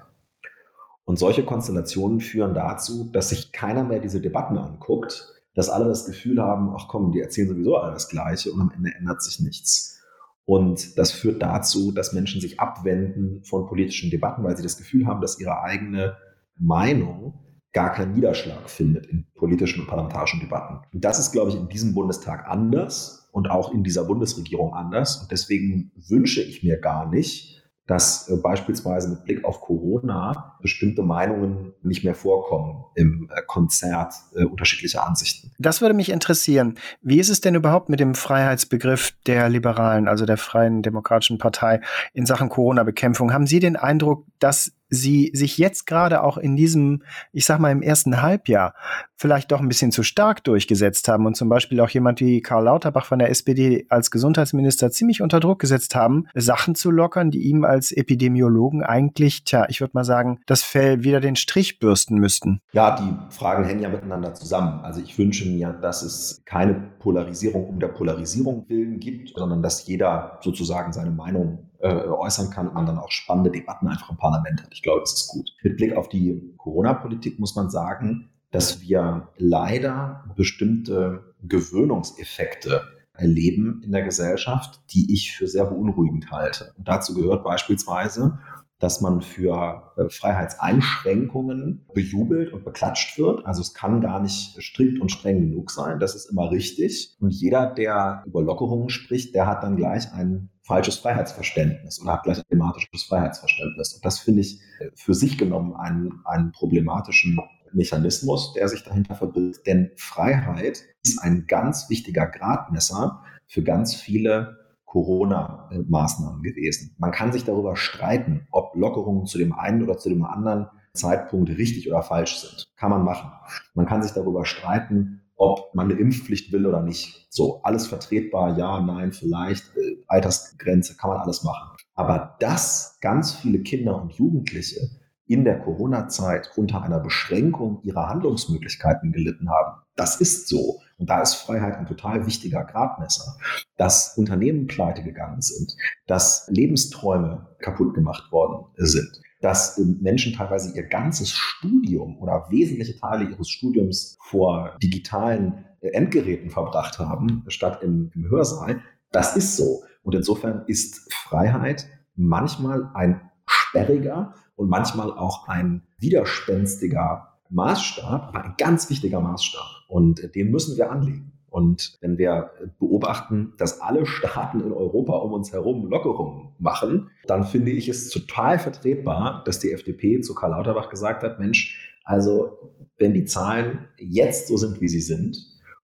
Und 1.03 1.19
solche 1.19 1.43
Konstellationen 1.43 2.21
führen 2.21 2.53
dazu, 2.53 3.09
dass 3.11 3.29
sich 3.29 3.51
keiner 3.51 3.83
mehr 3.83 3.99
diese 3.99 4.21
Debatten 4.21 4.57
anguckt, 4.57 5.38
dass 5.55 5.69
alle 5.69 5.85
das 5.85 6.05
Gefühl 6.05 6.41
haben, 6.41 6.73
ach 6.75 6.87
komm, 6.87 7.11
die 7.11 7.19
erzählen 7.19 7.49
sowieso 7.49 7.77
alle 7.77 7.93
das 7.93 8.09
Gleiche 8.09 8.51
und 8.51 8.61
am 8.61 8.71
Ende 8.71 8.91
ändert 8.95 9.21
sich 9.21 9.39
nichts. 9.39 9.99
Und 10.45 10.97
das 10.97 11.11
führt 11.11 11.41
dazu, 11.41 11.91
dass 11.91 12.13
Menschen 12.13 12.41
sich 12.41 12.59
abwenden 12.59 13.43
von 13.43 13.67
politischen 13.67 14.09
Debatten, 14.09 14.43
weil 14.43 14.57
sie 14.57 14.63
das 14.63 14.77
Gefühl 14.77 15.05
haben, 15.05 15.21
dass 15.21 15.39
ihre 15.39 15.61
eigene 15.61 16.17
Meinung 16.57 17.45
gar 17.71 17.91
keinen 17.91 18.13
Niederschlag 18.13 18.69
findet 18.69 19.05
in 19.05 19.27
politischen 19.35 19.81
und 19.81 19.87
parlamentarischen 19.87 20.39
Debatten. 20.39 20.79
Und 20.91 21.05
das 21.05 21.19
ist, 21.19 21.31
glaube 21.31 21.51
ich, 21.51 21.55
in 21.55 21.69
diesem 21.69 21.93
Bundestag 21.93 22.47
anders 22.47 23.29
und 23.31 23.49
auch 23.51 23.71
in 23.73 23.83
dieser 23.83 24.05
Bundesregierung 24.05 24.73
anders. 24.73 25.21
Und 25.21 25.31
deswegen 25.31 25.91
wünsche 25.95 26.41
ich 26.41 26.63
mir 26.63 26.79
gar 26.79 27.07
nicht, 27.07 27.58
dass 27.89 28.29
äh, 28.29 28.35
beispielsweise 28.35 29.09
mit 29.09 29.23
Blick 29.25 29.43
auf 29.43 29.61
Corona 29.61 30.55
bestimmte 30.61 31.01
Meinungen 31.01 31.73
nicht 31.81 32.03
mehr 32.03 32.13
vorkommen 32.13 32.85
im 32.93 33.29
äh, 33.33 33.41
Konzert 33.47 34.13
äh, 34.35 34.43
unterschiedlicher 34.43 35.07
Ansichten. 35.07 35.51
Das 35.57 35.81
würde 35.81 35.95
mich 35.95 36.11
interessieren. 36.11 36.75
Wie 37.01 37.19
ist 37.19 37.29
es 37.29 37.41
denn 37.41 37.55
überhaupt 37.55 37.89
mit 37.89 37.99
dem 37.99 38.13
Freiheitsbegriff 38.13 39.13
der 39.25 39.49
Liberalen, 39.49 40.07
also 40.07 40.27
der 40.27 40.37
Freien 40.37 40.83
Demokratischen 40.83 41.39
Partei 41.39 41.81
in 42.13 42.27
Sachen 42.27 42.49
Corona-Bekämpfung? 42.49 43.33
Haben 43.33 43.47
Sie 43.47 43.59
den 43.59 43.75
Eindruck, 43.75 44.25
dass 44.37 44.71
sie 44.89 45.31
sich 45.33 45.57
jetzt 45.57 45.85
gerade 45.85 46.23
auch 46.23 46.37
in 46.37 46.55
diesem, 46.55 47.03
ich 47.31 47.45
sag 47.45 47.59
mal, 47.59 47.71
im 47.71 47.81
ersten 47.81 48.21
Halbjahr 48.21 48.73
vielleicht 49.15 49.51
doch 49.51 49.59
ein 49.59 49.67
bisschen 49.67 49.91
zu 49.91 50.01
stark 50.01 50.43
durchgesetzt 50.45 51.07
haben 51.07 51.25
und 51.25 51.35
zum 51.35 51.49
Beispiel 51.49 51.79
auch 51.81 51.89
jemand 51.89 52.21
wie 52.21 52.41
Karl 52.41 52.63
Lauterbach 52.63 53.05
von 53.05 53.19
der 53.19 53.29
SPD 53.29 53.85
als 53.89 54.11
Gesundheitsminister 54.11 54.91
ziemlich 54.91 55.21
unter 55.21 55.39
Druck 55.39 55.59
gesetzt 55.59 55.93
haben, 55.95 56.27
Sachen 56.33 56.73
zu 56.75 56.89
lockern, 56.89 57.29
die 57.29 57.43
ihm 57.49 57.65
als 57.65 57.91
Epidemiologen 57.91 58.81
eigentlich, 58.81 59.43
tja, 59.43 59.65
ich 59.69 59.81
würde 59.81 59.91
mal 59.93 60.05
sagen, 60.05 60.39
das 60.45 60.63
Fell 60.63 61.03
wieder 61.03 61.19
den 61.19 61.35
Strich 61.35 61.79
bürsten 61.79 62.17
müssten. 62.17 62.61
Ja, 62.71 62.95
die 62.95 63.35
Fragen 63.35 63.65
hängen 63.65 63.81
ja 63.81 63.89
miteinander 63.89 64.33
zusammen. 64.33 64.79
Also 64.83 65.01
ich 65.01 65.17
wünsche 65.17 65.49
mir, 65.49 65.73
dass 65.73 66.01
es 66.01 66.41
keine 66.45 66.73
Polarisierung 66.99 67.67
um 67.67 67.79
der 67.79 67.89
Polarisierung 67.89 68.65
willen 68.69 68.99
gibt, 68.99 69.37
sondern 69.37 69.61
dass 69.61 69.85
jeder 69.85 70.39
sozusagen 70.41 70.93
seine 70.93 71.11
Meinung 71.11 71.68
äh, 71.79 71.87
äußern 71.87 72.49
kann 72.49 72.67
und 72.67 72.73
man 72.73 72.85
dann 72.85 72.99
auch 72.99 73.11
spannende 73.11 73.51
Debatten 73.51 73.87
einfach 73.87 74.09
im 74.09 74.17
Parlament 74.17 74.63
hat. 74.63 74.69
Ich 74.73 74.83
glaube, 74.83 75.01
das 75.01 75.13
ist 75.13 75.27
gut. 75.29 75.51
Mit 75.63 75.77
Blick 75.77 75.95
auf 75.95 76.09
die 76.09 76.53
Corona-Politik 76.57 77.39
muss 77.39 77.55
man 77.55 77.69
sagen, 77.69 78.29
dass 78.51 78.81
wir 78.81 79.29
leider 79.37 80.25
bestimmte 80.35 81.35
Gewöhnungseffekte 81.43 82.81
erleben 83.13 83.81
in 83.83 83.91
der 83.91 84.03
Gesellschaft, 84.03 84.81
die 84.91 85.13
ich 85.13 85.35
für 85.35 85.47
sehr 85.47 85.65
beunruhigend 85.65 86.31
halte. 86.31 86.73
Und 86.77 86.87
dazu 86.87 87.13
gehört 87.13 87.43
beispielsweise, 87.43 88.39
dass 88.79 89.01
man 89.01 89.21
für 89.21 89.91
äh, 89.97 90.09
Freiheitseinschränkungen 90.09 91.85
bejubelt 91.93 92.53
und 92.53 92.63
beklatscht 92.63 93.17
wird. 93.17 93.45
Also 93.45 93.61
es 93.61 93.73
kann 93.73 93.99
gar 94.01 94.21
nicht 94.21 94.57
strikt 94.61 95.01
und 95.01 95.11
streng 95.11 95.41
genug 95.41 95.69
sein. 95.69 95.99
Das 95.99 96.15
ist 96.15 96.31
immer 96.31 96.49
richtig. 96.49 97.17
Und 97.19 97.31
jeder, 97.31 97.67
der 97.67 98.23
über 98.25 98.41
Lockerungen 98.41 98.89
spricht, 98.89 99.35
der 99.35 99.47
hat 99.47 99.63
dann 99.63 99.75
gleich 99.75 100.11
ein 100.13 100.49
falsches 100.61 100.97
Freiheitsverständnis 100.97 102.01
oder 102.01 102.13
hat 102.13 102.23
gleich 102.23 102.37
ein 102.37 102.47
thematisches 102.49 103.03
Freiheitsverständnis. 103.03 103.95
Und 103.95 104.05
das 104.05 104.19
finde 104.19 104.41
ich 104.41 104.61
äh, 104.79 104.89
für 104.95 105.13
sich 105.13 105.37
genommen 105.37 105.75
einen, 105.75 106.21
einen 106.23 106.51
problematischen 106.53 107.37
Mechanismus, 107.73 108.53
der 108.53 108.67
sich 108.69 108.83
dahinter 108.83 109.15
verbirgt. 109.15 109.67
Denn 109.67 109.91
Freiheit 109.97 110.83
ist 111.03 111.21
ein 111.21 111.45
ganz 111.47 111.89
wichtiger 111.89 112.27
Gradmesser 112.27 113.23
für 113.45 113.63
ganz 113.63 113.95
viele 113.95 114.58
Corona-Maßnahmen 114.89 116.41
gewesen. 116.41 116.95
Man 116.97 117.11
kann 117.11 117.31
sich 117.31 117.45
darüber 117.45 117.75
streiten, 117.75 118.47
ob 118.51 118.75
Lockerungen 118.75 119.27
zu 119.27 119.37
dem 119.37 119.53
einen 119.53 119.83
oder 119.83 119.97
zu 119.97 120.09
dem 120.09 120.23
anderen 120.23 120.67
Zeitpunkt 120.93 121.49
richtig 121.49 121.89
oder 121.89 122.01
falsch 122.01 122.39
sind. 122.39 122.65
Kann 122.75 122.89
man 122.89 123.03
machen. 123.03 123.31
Man 123.75 123.85
kann 123.85 124.01
sich 124.01 124.11
darüber 124.13 124.45
streiten, 124.45 125.21
ob 125.35 125.73
man 125.75 125.89
eine 125.89 125.99
Impfpflicht 125.99 126.51
will 126.51 126.65
oder 126.65 126.81
nicht. 126.81 127.27
So, 127.29 127.61
alles 127.61 127.87
vertretbar, 127.87 128.57
ja, 128.57 128.81
nein, 128.81 129.13
vielleicht, 129.13 129.77
äh, 129.77 130.03
Altersgrenze, 130.07 130.97
kann 130.97 131.11
man 131.11 131.19
alles 131.19 131.43
machen. 131.43 131.77
Aber 131.93 132.35
dass 132.39 132.97
ganz 132.99 133.33
viele 133.33 133.59
Kinder 133.59 134.01
und 134.01 134.13
Jugendliche 134.13 134.81
in 135.29 135.45
der 135.45 135.59
Corona-Zeit 135.59 136.51
unter 136.55 136.81
einer 136.81 136.99
Beschränkung 136.99 137.81
ihrer 137.83 138.09
Handlungsmöglichkeiten 138.09 139.11
gelitten 139.11 139.49
haben, 139.49 139.81
das 139.95 140.19
ist 140.19 140.47
so. 140.47 140.79
Und 140.97 141.09
da 141.09 141.21
ist 141.21 141.35
Freiheit 141.35 141.77
ein 141.77 141.85
total 141.85 142.25
wichtiger 142.25 142.65
Gradmesser, 142.65 143.37
dass 143.77 144.17
Unternehmen 144.17 144.65
pleite 144.67 145.03
gegangen 145.03 145.41
sind, 145.41 145.75
dass 146.07 146.47
Lebensträume 146.49 147.47
kaputt 147.59 147.93
gemacht 147.93 148.31
worden 148.31 148.65
sind, 148.77 149.21
dass 149.39 149.77
Menschen 150.01 150.33
teilweise 150.33 150.75
ihr 150.75 150.83
ganzes 150.83 151.31
Studium 151.31 152.17
oder 152.17 152.47
wesentliche 152.49 152.97
Teile 152.99 153.29
ihres 153.29 153.49
Studiums 153.49 154.17
vor 154.21 154.77
digitalen 154.81 155.65
äh, 155.81 155.89
Endgeräten 155.89 156.49
verbracht 156.49 156.97
haben, 156.97 157.45
statt 157.49 157.83
im, 157.83 158.11
im 158.15 158.29
Hörsaal. 158.29 158.81
Das 159.11 159.37
ist 159.37 159.55
so. 159.55 159.83
Und 160.01 160.15
insofern 160.15 160.63
ist 160.65 161.13
Freiheit 161.13 161.87
manchmal 162.15 162.89
ein 162.95 163.21
sperriger 163.45 164.33
und 164.59 164.67
manchmal 164.67 165.13
auch 165.13 165.47
ein 165.47 165.83
widerspenstiger 165.99 167.39
Maßstab, 167.49 168.27
aber 168.27 168.43
ein 168.43 168.55
ganz 168.57 168.89
wichtiger 168.89 169.21
Maßstab. 169.21 169.63
Und 169.87 170.35
den 170.35 170.51
müssen 170.51 170.75
wir 170.75 170.91
anlegen. 170.91 171.31
Und 171.49 171.97
wenn 172.01 172.17
wir 172.17 172.51
beobachten, 172.77 173.53
dass 173.57 173.79
alle 173.79 174.05
Staaten 174.05 174.59
in 174.59 174.73
Europa 174.73 175.13
um 175.13 175.31
uns 175.31 175.53
herum 175.53 175.89
Lockerungen 175.89 176.49
machen, 176.59 177.09
dann 177.25 177.45
finde 177.45 177.71
ich 177.71 177.87
es 177.87 178.09
total 178.09 178.59
vertretbar, 178.59 179.43
dass 179.45 179.59
die 179.59 179.71
FDP 179.71 180.19
zu 180.19 180.35
Karl 180.35 180.51
Lauterbach 180.51 180.89
gesagt 180.89 181.23
hat, 181.23 181.39
Mensch, 181.39 181.95
also 182.03 182.73
wenn 182.97 183.13
die 183.13 183.23
Zahlen 183.23 183.87
jetzt 183.97 184.49
so 184.49 184.57
sind, 184.57 184.81
wie 184.81 184.89
sie 184.89 184.99
sind 184.99 185.37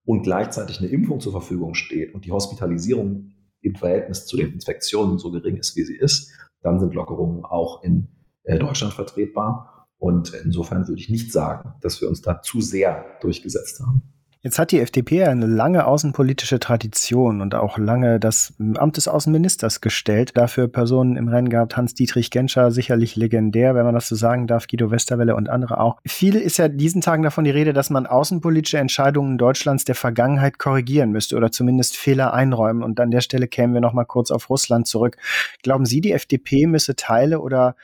und 0.03 0.23
gleichzeitig 0.23 0.79
eine 0.79 0.89
Impfung 0.89 1.21
zur 1.21 1.31
Verfügung 1.31 1.75
steht 1.75 2.13
und 2.13 2.25
die 2.25 2.31
Hospitalisierung 2.33 3.31
im 3.61 3.75
Verhältnis 3.75 4.25
zu 4.25 4.35
den 4.35 4.51
Infektionen 4.51 5.17
so 5.17 5.31
gering 5.31 5.55
ist, 5.55 5.77
wie 5.77 5.83
sie 5.83 5.95
ist, 5.95 6.33
dann 6.61 6.81
sind 6.81 6.93
Lockerungen 6.93 7.45
auch 7.45 7.81
in 7.81 8.09
Deutschland 8.47 8.93
vertretbar. 8.93 9.87
Und 9.97 10.33
insofern 10.43 10.87
würde 10.87 11.01
ich 11.01 11.09
nicht 11.09 11.31
sagen, 11.31 11.73
dass 11.81 12.01
wir 12.01 12.09
uns 12.09 12.21
da 12.21 12.41
zu 12.41 12.61
sehr 12.61 13.05
durchgesetzt 13.21 13.79
haben. 13.79 14.03
Jetzt 14.45 14.59
hat 14.59 14.71
die 14.71 14.79
FDP 14.79 15.23
eine 15.23 15.47
lange 15.47 15.87
außenpolitische 15.87 16.59
Tradition 16.59 17.41
und 17.41 17.55
auch 17.55 17.79
lange 17.79 18.19
das 18.19 18.53
Amt 18.75 18.95
des 18.95 19.07
Außenministers 19.07 19.81
gestellt. 19.81 20.33
Dafür 20.37 20.67
Personen 20.67 21.15
im 21.17 21.27
Rennen 21.27 21.49
gehabt, 21.49 21.75
Hans-Dietrich 21.75 22.29
Genscher, 22.29 22.69
sicherlich 22.69 23.15
legendär, 23.15 23.73
wenn 23.73 23.85
man 23.85 23.95
das 23.95 24.07
so 24.07 24.15
sagen 24.15 24.45
darf, 24.45 24.67
Guido 24.67 24.91
Westerwelle 24.91 25.35
und 25.35 25.49
andere 25.49 25.79
auch. 25.79 25.97
Viel 26.05 26.35
ist 26.35 26.57
ja 26.57 26.67
diesen 26.67 27.01
Tagen 27.01 27.23
davon 27.23 27.43
die 27.43 27.49
Rede, 27.49 27.73
dass 27.73 27.89
man 27.89 28.05
außenpolitische 28.05 28.77
Entscheidungen 28.77 29.39
Deutschlands 29.39 29.83
der 29.83 29.95
Vergangenheit 29.95 30.59
korrigieren 30.59 31.09
müsste 31.09 31.37
oder 31.37 31.51
zumindest 31.51 31.97
Fehler 31.97 32.31
einräumen. 32.31 32.83
Und 32.83 32.99
an 32.99 33.09
der 33.09 33.21
Stelle 33.21 33.47
kämen 33.47 33.73
wir 33.73 33.81
noch 33.81 33.93
mal 33.93 34.05
kurz 34.05 34.29
auf 34.29 34.51
Russland 34.51 34.85
zurück. 34.85 35.17
Glauben 35.63 35.87
Sie, 35.87 36.01
die 36.01 36.11
FDP 36.11 36.67
müsse 36.67 36.95
Teile 36.95 37.39
oder 37.39 37.75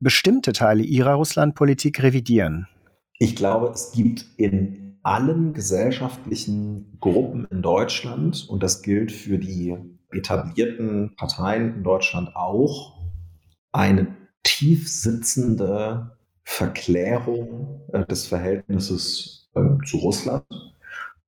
bestimmte 0.00 0.52
Teile 0.52 0.82
ihrer 0.82 1.14
Russlandpolitik 1.14 2.02
revidieren? 2.02 2.66
Ich 3.18 3.36
glaube, 3.36 3.68
es 3.68 3.92
gibt 3.92 4.26
in 4.36 4.98
allen 5.02 5.52
gesellschaftlichen 5.52 6.98
Gruppen 7.00 7.46
in 7.50 7.62
Deutschland, 7.62 8.46
und 8.48 8.62
das 8.62 8.82
gilt 8.82 9.12
für 9.12 9.38
die 9.38 9.76
etablierten 10.12 11.14
Parteien 11.16 11.76
in 11.76 11.82
Deutschland 11.82 12.34
auch, 12.34 12.98
eine 13.72 14.16
tief 14.42 14.90
sitzende 14.90 16.16
Verklärung 16.44 17.82
äh, 17.92 18.04
des 18.06 18.26
Verhältnisses 18.26 19.50
ähm, 19.54 19.80
zu 19.86 19.98
Russland. 19.98 20.44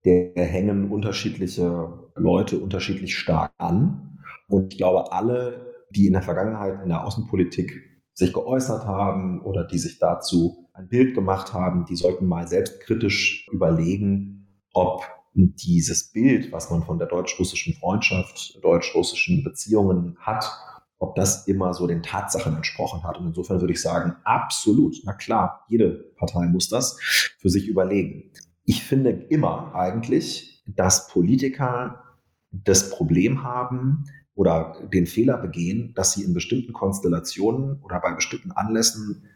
Der 0.05 0.33
hängen 0.35 0.91
unterschiedliche 0.91 1.93
Leute 2.17 2.59
unterschiedlich 2.59 3.17
stark 3.17 3.52
an. 3.59 4.19
Und 4.49 4.73
ich 4.73 4.79
glaube, 4.79 5.12
alle, 5.12 5.75
die 5.91 6.09
in 6.09 6.14
der 6.14 6.23
Vergangenheit 6.23 6.83
in 6.83 6.88
der 6.88 7.05
Außenpolitik 7.05 7.92
sich 8.14 8.33
geäußert 8.33 8.87
haben 8.87 9.42
oder 9.42 9.64
die 9.64 9.78
sich 9.78 9.99
dazu 9.99 10.69
ein 10.75 10.88
Bild 10.88 11.14
gemacht 11.14 11.52
haben, 11.52 11.85
die 11.87 11.97
sollten 11.97 12.26
mal 12.26 12.47
selbstkritisch 12.49 13.49
überlegen, 13.52 14.47
ob 14.73 15.04
dieses 15.35 16.12
Bild, 16.12 16.52
was 16.52 16.71
man 16.71 16.83
von 16.83 16.99
der 16.99 17.09
deutsch-russischen 17.09 17.75
Freundschaft, 17.75 18.62
deutsch-russischen 18.62 19.42
Beziehungen 19.45 20.16
hat, 20.21 20.50
ob 20.99 21.14
das 21.16 21.49
immer 21.49 21.75
so 21.75 21.87
den 21.87 22.02
Tatsachen 22.02 22.54
entsprochen 22.54 23.02
hat. 23.02 23.19
Und 23.19 23.28
insofern 23.28 23.61
würde 23.61 23.73
ich 23.73 23.83
sagen, 23.83 24.16
absolut. 24.25 24.97
Na 25.04 25.14
klar, 25.14 25.64
jede 25.69 25.90
Partei 26.16 26.47
muss 26.47 26.69
das 26.69 26.99
für 27.38 27.49
sich 27.49 27.66
überlegen. 27.66 28.31
Ich 28.64 28.85
finde 28.85 29.11
immer 29.11 29.75
eigentlich, 29.75 30.62
dass 30.66 31.09
Politiker 31.09 32.04
das 32.52 32.90
Problem 32.90 33.42
haben, 33.42 34.04
oder 34.35 34.77
den 34.93 35.07
Fehler 35.07 35.37
begehen, 35.37 35.93
dass 35.95 36.12
sie 36.12 36.25
in 36.25 36.35
bestimmten 36.35 36.73
Konstellationen 36.73 37.81
oder 37.83 38.01
bei 38.01 38.12
bestimmten 38.12 38.53
Anlässen 38.53 39.29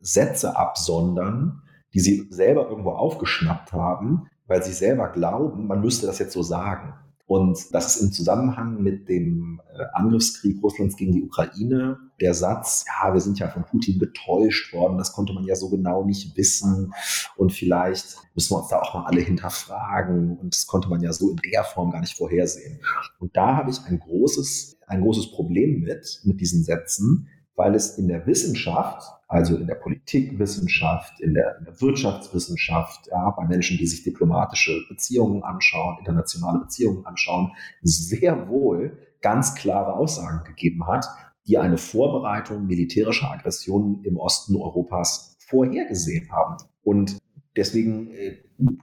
Sätze 0.00 0.56
absondern, 0.56 1.62
die 1.94 2.00
sie 2.00 2.26
selber 2.30 2.68
irgendwo 2.68 2.90
aufgeschnappt 2.90 3.72
haben, 3.72 4.28
weil 4.46 4.62
sie 4.62 4.72
selber 4.72 5.08
glauben, 5.08 5.66
man 5.66 5.80
müsste 5.80 6.06
das 6.06 6.18
jetzt 6.18 6.32
so 6.32 6.42
sagen. 6.42 6.94
Und 7.26 7.74
das 7.74 7.96
ist 7.96 8.02
im 8.02 8.12
Zusammenhang 8.12 8.82
mit 8.82 9.08
dem 9.08 9.60
äh, 9.74 9.82
Angriffskrieg 9.94 10.62
Russlands 10.62 10.96
gegen 10.96 11.12
die 11.12 11.24
Ukraine 11.24 11.98
der 12.20 12.34
Satz, 12.34 12.84
ja, 12.86 13.12
wir 13.12 13.20
sind 13.20 13.38
ja 13.40 13.48
von 13.48 13.64
Putin 13.64 13.98
getäuscht 13.98 14.72
worden, 14.72 14.96
das 14.96 15.12
konnte 15.12 15.32
man 15.32 15.44
ja 15.44 15.56
so 15.56 15.68
genau 15.68 16.04
nicht 16.04 16.36
wissen. 16.36 16.94
Und 17.36 17.52
vielleicht 17.52 18.16
müssen 18.34 18.52
wir 18.52 18.60
uns 18.60 18.68
da 18.68 18.80
auch 18.80 18.94
mal 18.94 19.06
alle 19.06 19.20
hinterfragen. 19.20 20.36
Und 20.38 20.54
das 20.54 20.66
konnte 20.66 20.88
man 20.88 21.02
ja 21.02 21.12
so 21.12 21.30
in 21.30 21.36
der 21.52 21.64
Form 21.64 21.90
gar 21.90 22.00
nicht 22.00 22.16
vorhersehen. 22.16 22.80
Und 23.18 23.36
da 23.36 23.56
habe 23.56 23.70
ich 23.70 23.80
ein 23.84 23.98
großes, 23.98 24.78
ein 24.86 25.02
großes 25.02 25.32
Problem 25.32 25.80
mit, 25.80 26.20
mit 26.24 26.40
diesen 26.40 26.62
Sätzen, 26.62 27.28
weil 27.56 27.74
es 27.74 27.98
in 27.98 28.06
der 28.08 28.26
Wissenschaft, 28.26 29.02
also 29.28 29.56
in 29.56 29.66
der 29.66 29.74
Politikwissenschaft, 29.74 31.20
in 31.20 31.34
der, 31.34 31.58
in 31.58 31.64
der, 31.64 31.80
Wirtschaftswissenschaft, 31.80 33.08
ja, 33.10 33.30
bei 33.30 33.46
Menschen, 33.46 33.78
die 33.78 33.86
sich 33.86 34.04
diplomatische 34.04 34.84
Beziehungen 34.88 35.42
anschauen, 35.42 35.98
internationale 35.98 36.60
Beziehungen 36.60 37.04
anschauen, 37.06 37.52
sehr 37.82 38.48
wohl 38.48 38.98
ganz 39.22 39.54
klare 39.54 39.94
Aussagen 39.94 40.44
gegeben 40.44 40.86
hat, 40.86 41.06
die 41.48 41.58
eine 41.58 41.78
Vorbereitung 41.78 42.66
militärischer 42.66 43.30
Aggressionen 43.30 44.04
im 44.04 44.16
Osten 44.16 44.56
Europas 44.56 45.36
vorhergesehen 45.48 46.30
haben. 46.30 46.56
Und 46.82 47.18
deswegen, 47.56 48.10
äh, 48.12 48.36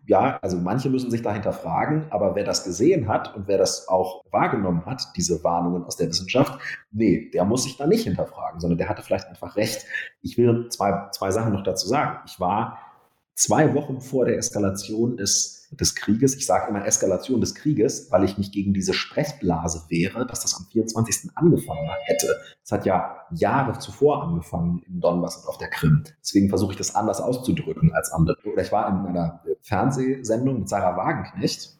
ja, 0.07 0.37
also 0.41 0.57
manche 0.57 0.89
müssen 0.89 1.11
sich 1.11 1.21
dahinter 1.21 1.53
fragen, 1.53 2.05
aber 2.09 2.35
wer 2.35 2.43
das 2.43 2.63
gesehen 2.63 3.07
hat 3.07 3.35
und 3.35 3.47
wer 3.47 3.57
das 3.57 3.87
auch 3.87 4.23
wahrgenommen 4.31 4.85
hat, 4.85 5.03
diese 5.15 5.43
Warnungen 5.43 5.83
aus 5.83 5.97
der 5.97 6.09
Wissenschaft, 6.09 6.59
nee, 6.91 7.29
der 7.33 7.45
muss 7.45 7.63
sich 7.63 7.77
da 7.77 7.87
nicht 7.87 8.03
hinterfragen, 8.03 8.59
sondern 8.59 8.77
der 8.77 8.89
hatte 8.89 9.01
vielleicht 9.01 9.27
einfach 9.27 9.55
recht. 9.55 9.85
Ich 10.21 10.37
will 10.37 10.67
zwei, 10.69 11.09
zwei 11.11 11.31
Sachen 11.31 11.53
noch 11.53 11.63
dazu 11.63 11.87
sagen. 11.87 12.19
Ich 12.25 12.39
war 12.39 12.79
zwei 13.35 13.73
Wochen 13.73 14.01
vor 14.01 14.25
der 14.25 14.37
Eskalation 14.37 15.17
des, 15.17 15.62
des 15.79 15.95
Krieges, 15.95 16.35
ich 16.35 16.45
sage 16.45 16.69
immer 16.69 16.85
Eskalation 16.85 17.41
des 17.41 17.55
Krieges, 17.55 18.11
weil 18.11 18.23
ich 18.23 18.37
mich 18.37 18.51
gegen 18.51 18.73
diese 18.73 18.93
Sprechblase 18.93 19.83
wehre, 19.89 20.25
dass 20.25 20.41
das 20.41 20.55
am 20.55 20.65
24. 20.71 21.31
angefangen 21.35 21.89
hätte. 22.05 22.35
Es 22.63 22.71
hat 22.71 22.85
ja 22.85 23.17
Jahre 23.31 23.79
zuvor 23.79 24.23
angefangen 24.23 24.81
in 24.87 24.99
Donbass 24.99 25.37
und 25.37 25.49
auf 25.49 25.57
der 25.57 25.69
Krim. 25.69 26.03
Deswegen 26.21 26.49
versuche 26.49 26.71
ich 26.71 26.77
das 26.77 26.95
anders 26.95 27.21
auszudrücken 27.21 27.93
als 27.93 28.11
andere. 28.11 28.37
Ich 28.61 28.71
war 28.71 28.87
in 28.89 29.07
einer 29.07 29.41
Fernsehsendung 29.61 30.59
mit 30.59 30.69
Sarah 30.69 30.97
Wagenknecht, 30.97 31.77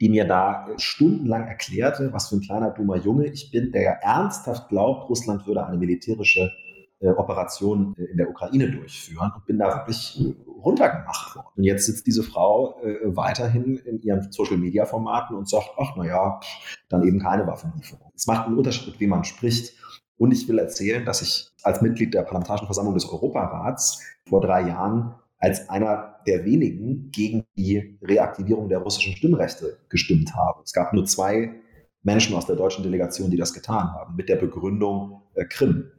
die 0.00 0.08
mir 0.08 0.26
da 0.26 0.68
stundenlang 0.76 1.46
erklärte, 1.46 2.12
was 2.12 2.28
für 2.28 2.36
ein 2.36 2.42
kleiner 2.42 2.70
dummer 2.70 2.96
Junge 2.96 3.26
ich 3.26 3.50
bin, 3.50 3.72
der 3.72 3.82
ja 3.82 3.92
ernsthaft 3.92 4.68
glaubt, 4.68 5.08
Russland 5.08 5.46
würde 5.46 5.64
eine 5.64 5.78
militärische 5.78 6.52
äh, 7.00 7.08
Operationen 7.08 7.94
äh, 7.96 8.04
in 8.04 8.16
der 8.16 8.28
Ukraine 8.28 8.70
durchführen 8.70 9.32
und 9.34 9.46
bin 9.46 9.58
da 9.58 9.76
wirklich 9.76 10.18
runtergemacht 10.66 11.36
worden. 11.36 11.46
Und 11.56 11.64
jetzt 11.64 11.86
sitzt 11.86 12.06
diese 12.06 12.22
Frau 12.22 12.80
äh, 12.82 12.98
weiterhin 13.16 13.76
in 13.76 14.02
ihren 14.02 14.30
Social-Media-Formaten 14.30 15.36
und 15.36 15.48
sagt, 15.48 15.70
ach 15.78 15.96
naja, 15.96 16.40
dann 16.88 17.02
eben 17.04 17.20
keine 17.20 17.46
Waffenlieferung. 17.46 18.12
Es 18.14 18.26
macht 18.26 18.46
einen 18.46 18.58
Unterschied, 18.58 18.98
wem 19.00 19.10
man 19.10 19.24
spricht. 19.24 19.74
Und 20.18 20.32
ich 20.32 20.48
will 20.48 20.58
erzählen, 20.58 21.04
dass 21.04 21.22
ich 21.22 21.50
als 21.62 21.82
Mitglied 21.82 22.14
der 22.14 22.22
Parlamentarischen 22.22 22.66
Versammlung 22.66 22.94
des 22.94 23.08
Europarats 23.08 24.02
vor 24.28 24.40
drei 24.40 24.62
Jahren 24.62 25.14
als 25.38 25.68
einer 25.68 26.16
der 26.26 26.44
wenigen 26.44 27.10
gegen 27.10 27.44
die 27.56 27.98
Reaktivierung 28.02 28.68
der 28.68 28.78
russischen 28.78 29.14
Stimmrechte 29.14 29.78
gestimmt 29.88 30.34
habe. 30.34 30.62
Es 30.64 30.72
gab 30.72 30.92
nur 30.92 31.04
zwei 31.04 31.60
Menschen 32.02 32.34
aus 32.34 32.46
der 32.46 32.56
deutschen 32.56 32.82
Delegation, 32.82 33.30
die 33.30 33.36
das 33.36 33.52
getan 33.52 33.92
haben, 33.92 34.16
mit 34.16 34.28
der 34.28 34.36
Begründung 34.36 35.22
äh, 35.34 35.44
Krim. 35.44 35.90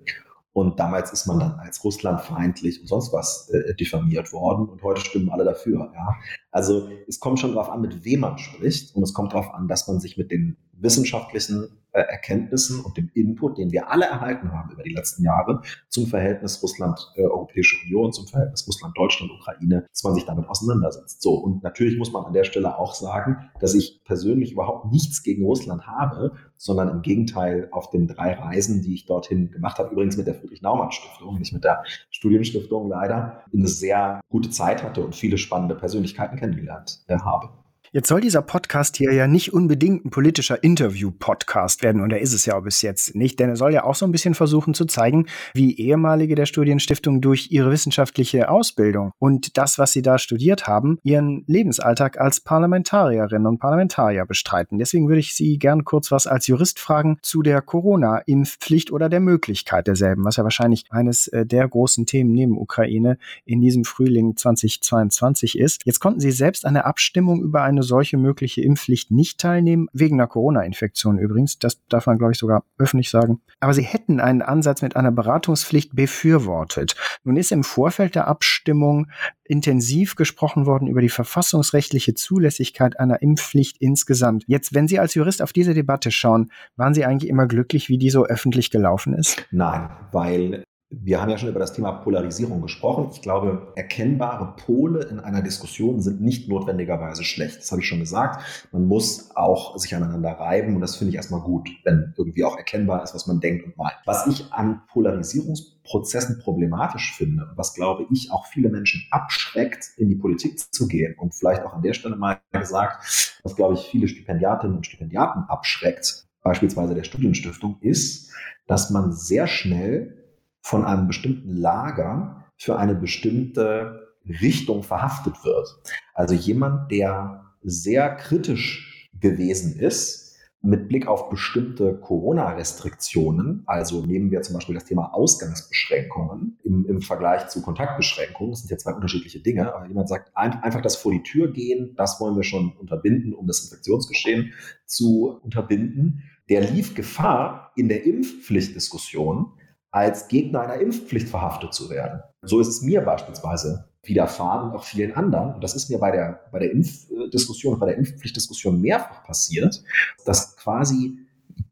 Und 0.58 0.80
damals 0.80 1.14
ist 1.14 1.28
man 1.28 1.38
dann 1.38 1.60
als 1.60 1.84
russlandfeindlich 1.84 2.82
und 2.82 2.88
sonst 2.88 3.14
was 3.14 3.48
äh, 3.50 3.76
diffamiert 3.76 4.34
worden 4.34 4.68
und 4.68 4.82
heute 4.82 5.02
stimmen 5.02 5.30
alle 5.30 5.44
dafür. 5.44 5.92
Ja? 5.94 6.16
Also 6.50 6.90
es 7.08 7.20
kommt 7.20 7.40
schon 7.40 7.54
darauf 7.54 7.70
an, 7.70 7.80
mit 7.80 8.04
wem 8.04 8.22
man 8.22 8.40
spricht 8.40 8.96
und 8.96 9.04
es 9.04 9.14
kommt 9.14 9.34
darauf 9.34 9.54
an, 9.54 9.68
dass 9.68 9.88
man 9.88 10.00
sich 10.00 10.18
mit 10.18 10.32
den 10.32 10.58
wissenschaftlichen 10.72 11.78
Erkenntnissen 12.02 12.84
und 12.84 12.98
dem 12.98 13.10
Input, 13.14 13.58
den 13.58 13.72
wir 13.72 13.90
alle 13.90 14.06
erhalten 14.06 14.52
haben 14.52 14.72
über 14.72 14.84
die 14.84 14.94
letzten 14.94 15.24
Jahre 15.24 15.62
zum 15.90 16.08
Verhältnis 16.08 16.62
Russland-Europäische 16.62 17.78
äh, 17.78 17.86
Union, 17.86 18.14
zum 18.14 18.28
Verhältnis 18.28 18.68
Russland-Deutschland-Ukraine, 18.68 19.86
dass 19.90 20.04
man 20.04 20.14
sich 20.14 20.26
damit 20.26 20.48
auseinandersetzt. 20.48 21.22
So, 21.22 21.36
und 21.36 21.64
natürlich 21.64 21.98
muss 21.98 22.12
man 22.12 22.26
an 22.26 22.34
der 22.34 22.44
Stelle 22.44 22.78
auch 22.78 22.94
sagen, 22.94 23.50
dass 23.60 23.74
ich 23.74 24.02
persönlich 24.04 24.52
überhaupt 24.52 24.92
nichts 24.92 25.24
gegen 25.24 25.46
Russland 25.46 25.88
habe, 25.88 26.34
sondern 26.58 26.90
im 26.90 27.02
Gegenteil 27.02 27.68
auf 27.72 27.90
den 27.90 28.08
drei 28.08 28.34
Reisen, 28.34 28.82
die 28.82 28.94
ich 28.94 29.06
dorthin 29.06 29.52
gemacht 29.52 29.78
habe, 29.80 29.92
übrigens 29.92 30.18
mit 30.18 30.28
der 30.28 30.36
Friedrich-Naumann-Stiftung, 30.36 31.38
nicht 31.38 31.54
mit 31.54 31.64
der 31.64 31.84
Studienstiftung 32.10 32.90
leider, 32.90 33.44
eine 33.54 33.68
sehr 33.68 34.22
gute 34.30 34.50
Zeit 34.50 34.84
hatte 34.84 35.04
und 35.04 35.16
viele 35.16 35.38
spannende 35.38 35.76
Persönlichkeiten 35.76 36.38
kennengelernt 36.38 37.04
äh, 37.08 37.18
habe. 37.20 37.50
Jetzt 37.94 38.10
soll 38.10 38.20
dieser 38.20 38.42
Podcast 38.42 38.98
hier 38.98 39.14
ja 39.14 39.28
nicht 39.28 39.54
unbedingt 39.54 40.04
ein 40.04 40.10
politischer 40.10 40.62
Interview-Podcast 40.62 41.84
werden, 41.84 42.02
und 42.02 42.12
er 42.12 42.20
ist 42.20 42.34
es 42.34 42.46
ja 42.46 42.60
bis 42.60 42.82
jetzt 42.82 43.16
nicht, 43.16 43.40
denn 43.40 43.50
er 43.50 43.56
soll 43.56 43.74
ja 43.74 43.86
auch 43.86 43.96
so 43.96 44.06
ein 44.06 44.12
bisschen 44.12 44.34
versuchen 44.34 44.74
zu 44.74 44.84
zeigen, 44.86 45.28
wie 45.54 45.78
ehemalige 45.78 46.36
der 46.36 46.46
Studienstiftung 46.46 47.22
durch 47.22 47.50
ihre 47.52 47.72
wissenschaftliche 47.72 48.50
Ausbildung 48.50 49.14
und 49.20 49.58
das, 49.58 49.80
was 49.80 49.94
sie 49.94 50.02
da 50.02 50.18
studiert 50.18 50.68
haben, 50.68 51.00
ihren 51.04 51.46
Lebensalltag 51.48 52.20
als 52.20 52.42
Parlamentarierinnen 52.42 53.48
und 53.48 53.60
Parlamentarier 53.60 54.26
bestreiten. 54.26 54.80
Deswegen 54.80 55.08
würde 55.08 55.20
ich 55.20 55.34
Sie 55.34 55.58
gern 55.58 55.86
kurz 55.86 56.12
was 56.12 56.28
als 56.28 56.48
Jurist 56.48 56.80
fragen 56.80 57.20
zu 57.22 57.42
der 57.42 57.62
Corona-Impfpflicht 57.62 58.92
oder 58.92 59.08
der 59.08 59.22
Möglichkeit 59.22 59.88
derselben, 59.88 60.26
was 60.26 60.36
ja 60.36 60.44
wahrscheinlich 60.44 60.86
eines 60.90 61.30
äh, 61.30 61.46
der 61.46 61.68
großen 61.68 62.06
Themen 62.06 62.34
neben 62.34 62.58
Ukraine 62.58 63.18
in 63.46 63.62
diesem 63.62 63.86
Frühling 63.86 64.36
2022 64.36 65.58
ist. 65.58 65.86
Jetzt 65.86 66.02
konnten 66.02 66.20
Sie 66.20 66.32
selbst 66.32 66.66
eine 66.66 66.84
Abstimmung 66.86 67.42
über 67.42 67.64
eine 67.64 67.77
eine 67.78 67.84
solche 67.84 68.18
mögliche 68.18 68.62
Impfpflicht 68.62 69.12
nicht 69.12 69.40
teilnehmen, 69.40 69.88
wegen 69.94 70.20
einer 70.20 70.28
Corona-Infektion 70.28 71.20
übrigens. 71.20 71.60
Das 71.60 71.86
darf 71.88 72.08
man, 72.08 72.18
glaube 72.18 72.34
ich, 72.34 72.40
sogar 72.40 72.64
öffentlich 72.78 73.10
sagen. 73.10 73.42
Aber 73.60 73.74
sie 73.74 73.84
hätten 73.84 74.20
einen 74.20 74.42
Ansatz 74.42 74.82
mit 74.82 74.96
einer 74.96 75.12
Beratungspflicht 75.12 75.96
befürwortet. 75.96 76.96
Nun 77.24 77.38
ist 77.38 77.52
im 77.52 77.64
Vorfeld 77.64 78.16
der 78.16 78.28
Abstimmung 78.28 79.08
intensiv 79.44 80.16
gesprochen 80.16 80.66
worden 80.66 80.88
über 80.88 81.02
die 81.02 81.10
verfassungsrechtliche 81.10 82.14
Zulässigkeit 82.14 83.00
einer 83.00 83.22
Impfpflicht 83.22 83.78
insgesamt. 83.80 84.44
Jetzt, 84.48 84.74
wenn 84.74 84.88
Sie 84.88 85.00
als 85.00 85.14
Jurist 85.14 85.42
auf 85.42 85.54
diese 85.54 85.74
Debatte 85.74 86.12
schauen, 86.12 86.52
waren 86.76 86.94
Sie 86.94 87.06
eigentlich 87.06 87.30
immer 87.30 87.48
glücklich, 87.48 87.90
wie 87.90 87.98
die 87.98 88.10
so 88.10 88.26
öffentlich 88.26 88.72
gelaufen 88.72 89.14
ist? 89.14 89.46
Nein, 89.52 89.90
weil 90.12 90.64
wir 90.90 91.22
haben 91.22 91.30
ja 91.30 91.38
schon 91.38 91.50
über 91.50 91.60
das 91.60 91.74
Thema 91.74 91.92
Polarisierung 91.92 92.62
gesprochen. 92.62 93.10
Ich 93.12 93.22
glaube, 93.22 93.74
erkennbare 93.76 94.56
Pole 94.56 95.04
in 95.04 95.20
einer 95.20 95.42
Diskussion 95.42 96.02
sind 96.02 96.22
nicht 96.22 96.48
notwendigerweise 96.48 97.26
schlecht. 97.26 97.58
Das 97.58 97.72
habe 97.72 97.82
ich 97.82 97.88
schon 97.88 98.00
gesagt. 98.00 98.70
Man 98.72 98.86
muss 98.86 99.36
auch 99.36 99.78
sich 99.78 99.94
aneinander 99.94 100.32
reiben 100.32 100.76
und 100.76 100.82
das 100.82 100.96
finde 100.96 101.10
ich 101.10 101.16
erstmal 101.18 101.42
gut, 101.42 101.70
wenn 101.84 102.14
irgendwie 102.18 102.46
auch 102.46 102.58
erkennbar 102.58 103.04
ist, 103.04 103.14
was 103.14 103.28
man 103.28 103.42
denkt 103.42 103.66
und 103.66 103.76
meint. 103.76 103.98
Was 104.06 104.28
ich 104.28 104.54
an 104.54 104.82
Polarisierungsprozessen 104.88 106.40
problematisch 106.40 107.16
finde 107.16 107.52
was 107.56 107.74
glaube 107.74 108.06
ich 108.12 108.32
auch 108.32 108.46
viele 108.46 108.70
Menschen 108.70 109.06
abschreckt, 109.12 109.92
in 109.98 110.08
die 110.08 110.16
Politik 110.16 110.60
zu 110.74 110.88
gehen 110.88 111.16
und 111.18 111.36
vielleicht 111.36 111.64
auch 111.64 111.74
an 111.74 111.82
der 111.82 111.94
Stelle 111.94 112.16
mal 112.16 112.40
gesagt, 112.52 113.40
was 113.44 113.56
glaube 113.56 113.74
ich 113.74 113.88
viele 113.88 114.08
Stipendiatinnen 114.08 114.78
und 114.78 114.86
Stipendiaten 114.86 115.44
abschreckt, 115.48 116.28
beispielsweise 116.44 116.96
der 116.96 117.04
Studienstiftung, 117.04 117.78
ist, 117.82 118.32
dass 118.68 118.90
man 118.90 119.12
sehr 119.12 119.48
schnell 119.48 120.27
von 120.62 120.86
einem 120.86 121.08
bestimmten 121.08 121.56
Lager 121.56 122.46
für 122.58 122.78
eine 122.78 122.96
bestimmte 122.96 124.14
Richtung 124.28 124.84
verhaftet 124.84 125.44
wird. 125.46 125.68
Also 126.14 126.34
jemand, 126.34 126.92
der 126.92 127.46
sehr 127.62 128.16
kritisch 128.16 129.10
gewesen 129.20 129.80
ist 129.80 130.28
mit 130.62 130.90
Blick 130.90 131.08
auf 131.08 131.30
bestimmte 131.30 131.98
Corona-Restriktionen, 132.00 133.64
also 133.68 134.06
nehmen 134.06 134.32
wir 134.32 134.42
zum 134.42 134.56
Beispiel 134.56 134.76
das 134.76 134.86
Thema 134.86 135.14
Ausgangsbeschränkungen 135.14 136.58
im, 136.64 136.86
im 136.88 137.02
Vergleich 137.02 137.48
zu 137.48 137.62
Kontaktbeschränkungen, 137.62 138.52
das 138.52 138.62
sind 138.62 138.72
ja 138.72 138.78
zwei 138.78 138.94
unterschiedliche 138.94 139.40
Dinge, 139.40 139.74
aber 139.74 139.88
jemand 139.88 140.10
sagt, 140.10 140.32
ein, 140.36 140.54
einfach 140.64 140.82
das 140.82 140.96
vor 140.96 141.12
die 141.12 141.24
Tür 141.24 141.52
gehen, 141.54 141.94
das 141.96 142.20
wollen 142.20 142.36
wir 142.36 142.44
schon 142.44 142.76
unterbinden, 142.76 143.34
um 143.34 143.46
das 143.46 143.64
Infektionsgeschehen 143.64 144.54
zu 144.86 145.40
unterbinden, 145.42 146.24
der 146.50 146.62
lief 146.62 146.96
Gefahr 146.96 147.72
in 147.76 147.88
der 147.88 148.06
Impfpflichtdiskussion 148.06 149.54
als 149.98 150.28
Gegner 150.28 150.62
einer 150.62 150.76
Impfpflicht 150.76 151.28
verhaftet 151.28 151.74
zu 151.74 151.90
werden. 151.90 152.22
So 152.44 152.60
ist 152.60 152.68
es 152.68 152.84
mir 152.84 153.02
beispielsweise 153.02 153.90
widerfahren 154.04 154.70
und 154.70 154.78
auch 154.78 154.84
vielen 154.84 155.16
anderen. 155.16 155.56
Und 155.56 155.64
das 155.64 155.76
ist 155.76 155.90
mir 155.90 155.98
bei 155.98 156.12
der, 156.12 156.42
bei 156.52 156.60
der 156.60 156.72
Impfdiskussion, 156.72 157.80
bei 157.80 157.88
der 157.88 157.98
Impfpflichtdiskussion 157.98 158.80
mehrfach 158.80 159.24
passiert, 159.24 159.84
dass 160.26 160.56
quasi 160.56 161.18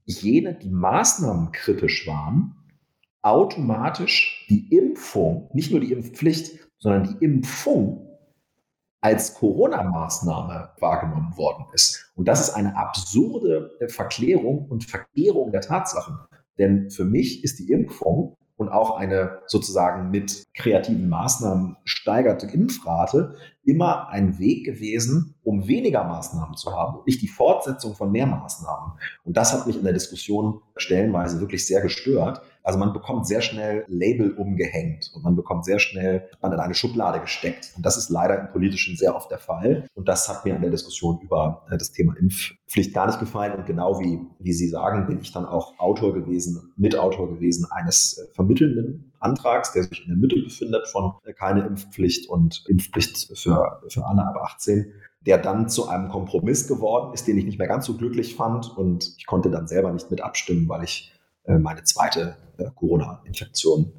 jene, 0.06 0.56
die 0.56 0.72
Maßnahmen 0.72 1.52
kritisch 1.52 2.08
waren, 2.08 2.56
automatisch 3.22 4.48
die 4.50 4.76
Impfung, 4.76 5.50
nicht 5.54 5.70
nur 5.70 5.80
die 5.80 5.92
Impfpflicht, 5.92 6.60
sondern 6.80 7.04
die 7.04 7.24
Impfung 7.24 8.02
als 9.02 9.36
Corona-Maßnahme 9.36 10.72
wahrgenommen 10.80 11.38
worden 11.38 11.66
ist. 11.74 12.12
Und 12.16 12.28
das 12.28 12.42
ist 12.42 12.56
eine 12.56 12.76
absurde 12.76 13.78
Verklärung 13.88 14.66
und 14.68 14.84
Verkehrung 14.84 15.52
der 15.52 15.62
Tatsachen. 15.62 16.18
Denn 16.58 16.90
für 16.90 17.06
mich 17.06 17.44
ist 17.44 17.60
die 17.60 17.72
Impfung 17.72 18.38
und 18.58 18.70
auch 18.70 18.98
eine 18.98 19.40
sozusagen 19.48 20.12
mit 20.12 20.46
kreativen 20.56 21.10
Maßnahmen 21.10 21.76
steigerte 21.84 22.48
Impfrate 22.48 23.36
immer 23.66 24.10
ein 24.10 24.40
Weg 24.40 24.66
gewesen, 24.66 25.36
um 25.44 25.68
weniger 25.68 26.04
Maßnahmen 26.04 26.56
zu 26.56 26.72
haben 26.72 27.00
und 27.00 27.08
nicht 27.08 27.22
die 27.22 27.28
Fortsetzung 27.28 27.96
von 27.96 28.12
mehr 28.12 28.28
Maßnahmen. 28.28 28.94
Und 29.24 29.36
das 29.36 29.54
hat 29.54 29.68
mich 29.68 29.78
in 29.78 29.84
der 29.84 29.94
Diskussion 29.94 30.62
stellenweise 30.78 31.40
wirklich 31.42 31.68
sehr 31.68 31.82
gestört, 31.82 32.42
also 32.66 32.80
man 32.80 32.94
bekommt 32.94 33.28
sehr 33.28 33.42
schnell 33.42 33.86
Label 33.88 34.32
umgehängt 34.32 35.12
und 35.14 35.24
man 35.24 35.36
bekommt 35.36 35.66
sehr 35.66 35.78
schnell 35.78 36.28
man 36.42 36.52
in 36.52 36.60
eine 36.60 36.74
Schublade 36.74 37.20
gesteckt. 37.20 37.72
Und 37.78 37.86
das 37.86 37.96
ist 37.96 38.10
leider 38.10 38.40
im 38.40 38.48
Politischen 38.52 38.98
sehr 38.98 39.16
oft 39.16 39.30
der 39.30 39.38
Fall. 39.38 39.88
Und 39.94 40.08
das 40.08 40.28
hat 40.28 40.46
mir 40.46 40.56
an 40.56 40.62
der 40.62 40.72
Diskussion 40.72 41.20
über 41.22 41.64
äh, 41.70 41.78
das 41.78 41.92
Thema 41.92 42.18
Impfpflicht 42.18 42.94
gar 42.94 43.06
nicht 43.06 43.20
gefallen. 43.20 43.54
Und 43.54 43.68
genau 43.68 44.00
wie, 44.00 44.20
wie 44.40 44.54
Sie 44.54 44.68
sagen, 44.68 45.06
bin 45.06 45.22
ich 45.22 45.32
dann 45.32 45.46
auch 45.46 45.78
Autor 45.78 46.16
gewesen, 46.16 46.74
Mitautor 46.76 47.30
gewesen 47.30 47.68
eines 47.70 48.18
äh, 48.18 48.34
vermittelnden 48.34 49.12
Antrags, 49.20 49.72
der 49.74 49.84
sich 49.84 50.02
in 50.02 50.08
der 50.08 50.18
Mitte 50.18 50.42
befindet 50.42 50.88
von 50.88 51.14
äh, 51.24 51.34
keine 51.34 51.68
Impfpflicht 51.68 52.28
und 52.30 52.64
Impfpflicht 52.68 53.38
für, 53.38 53.82
für 53.88 54.06
alle 54.06 54.26
ab 54.26 54.38
18 54.38 54.92
der 55.26 55.40
dann 55.40 55.70
zu 55.70 55.88
einem 55.88 56.10
Kompromiss 56.10 56.68
geworden 56.68 57.12
ist, 57.16 57.28
den 57.28 57.36
ich 57.40 57.46
nicht 57.46 57.58
mehr 57.58 57.68
ganz 57.68 57.88
so 57.88 57.98
glücklich 57.98 58.36
fand. 58.36 58.78
Und 58.78 59.16
ich 59.18 59.26
konnte 59.26 59.50
dann 59.50 59.68
selber 59.68 59.92
nicht 59.92 60.12
mit 60.12 60.22
abstimmen, 60.22 60.70
weil 60.70 60.84
ich 60.84 61.15
meine 61.48 61.84
zweite 61.84 62.38
äh, 62.58 62.66
Corona-Infektion 62.74 63.92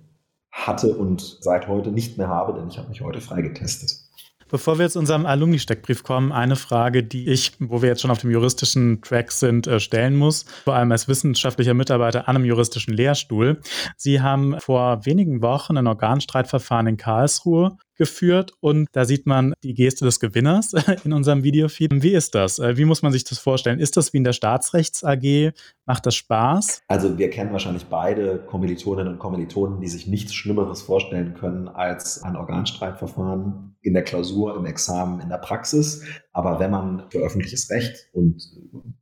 hatte 0.53 0.97
und 0.97 1.39
seit 1.41 1.69
heute 1.69 1.91
nicht 1.91 2.19
mehr 2.19 2.29
habe, 2.29 2.55
denn 2.59 2.69
ich 2.69 2.79
habe 2.79 2.89
mich 2.89 3.01
heute 3.03 3.21
freigetestet. 3.21 4.07
Bevor 4.49 4.79
wir 4.79 4.85
jetzt 4.85 4.97
unserem 4.97 5.27
Alumni-Steckbrief 5.27 6.05
kommen, 6.05 6.31
eine 6.31 6.55
Frage, 6.55 7.03
die 7.03 7.29
ich, 7.29 7.55
wo 7.59 7.83
wir 7.83 7.89
jetzt 7.89 8.01
schon 8.01 8.13
auf 8.13 8.21
dem 8.21 8.31
juristischen 8.31 9.03
Track 9.03 9.33
sind, 9.33 9.67
äh, 9.67 9.81
stellen 9.81 10.15
muss, 10.15 10.45
vor 10.65 10.75
allem 10.75 10.93
als 10.93 11.09
wissenschaftlicher 11.09 11.75
Mitarbeiter 11.75 12.29
an 12.29 12.37
einem 12.37 12.45
juristischen 12.45 12.95
Lehrstuhl. 12.95 13.61
Sie 13.97 14.21
haben 14.21 14.61
vor 14.61 15.05
wenigen 15.05 15.43
Wochen 15.43 15.77
ein 15.77 15.89
Organstreitverfahren 15.89 16.87
in 16.87 16.97
Karlsruhe 16.97 17.77
geführt 17.97 18.53
und 18.61 18.89
da 18.93 19.05
sieht 19.05 19.27
man 19.27 19.55
die 19.63 19.75
Geste 19.75 20.05
des 20.05 20.21
Gewinners 20.21 20.75
in 21.05 21.13
unserem 21.13 21.43
Videofeed. 21.43 22.03
Wie 22.03 22.13
ist 22.13 22.35
das? 22.35 22.59
Äh, 22.59 22.77
wie 22.77 22.85
muss 22.85 23.03
man 23.03 23.13
sich 23.13 23.25
das 23.25 23.39
vorstellen? 23.39 23.79
Ist 23.79 23.97
das 23.97 24.13
wie 24.13 24.19
in 24.19 24.25
der 24.25 24.33
Staatsrechts 24.33 25.05
AG? 25.05 25.53
Macht 25.87 26.07
das 26.07 26.15
Spaß? 26.15 26.83
Also 26.89 27.17
wir 27.19 27.31
kennen 27.31 27.53
wahrscheinlich 27.53 27.87
beide 27.87 28.39
Kommilitoninnen 28.39 29.15
und 29.15 29.19
Kommilitonen, 29.19 29.81
die 29.81 29.89
sich 29.89 30.07
nichts 30.07 30.35
Schlimmeres 30.35 30.83
vorstellen 30.83 31.35
können 31.35 31.69
als 31.69 32.23
ein 32.23 32.37
Organstreitverfahren 32.37 33.77
in 33.83 33.95
der 33.95 34.03
Klausur, 34.03 34.57
im 34.57 34.67
Examen, 34.67 35.21
in 35.21 35.29
der 35.29 35.39
Praxis. 35.39 36.03
Aber 36.37 36.61
wenn 36.61 36.71
man 36.71 37.09
für 37.09 37.21
öffentliches 37.21 37.71
Recht 37.71 38.11
und 38.13 38.43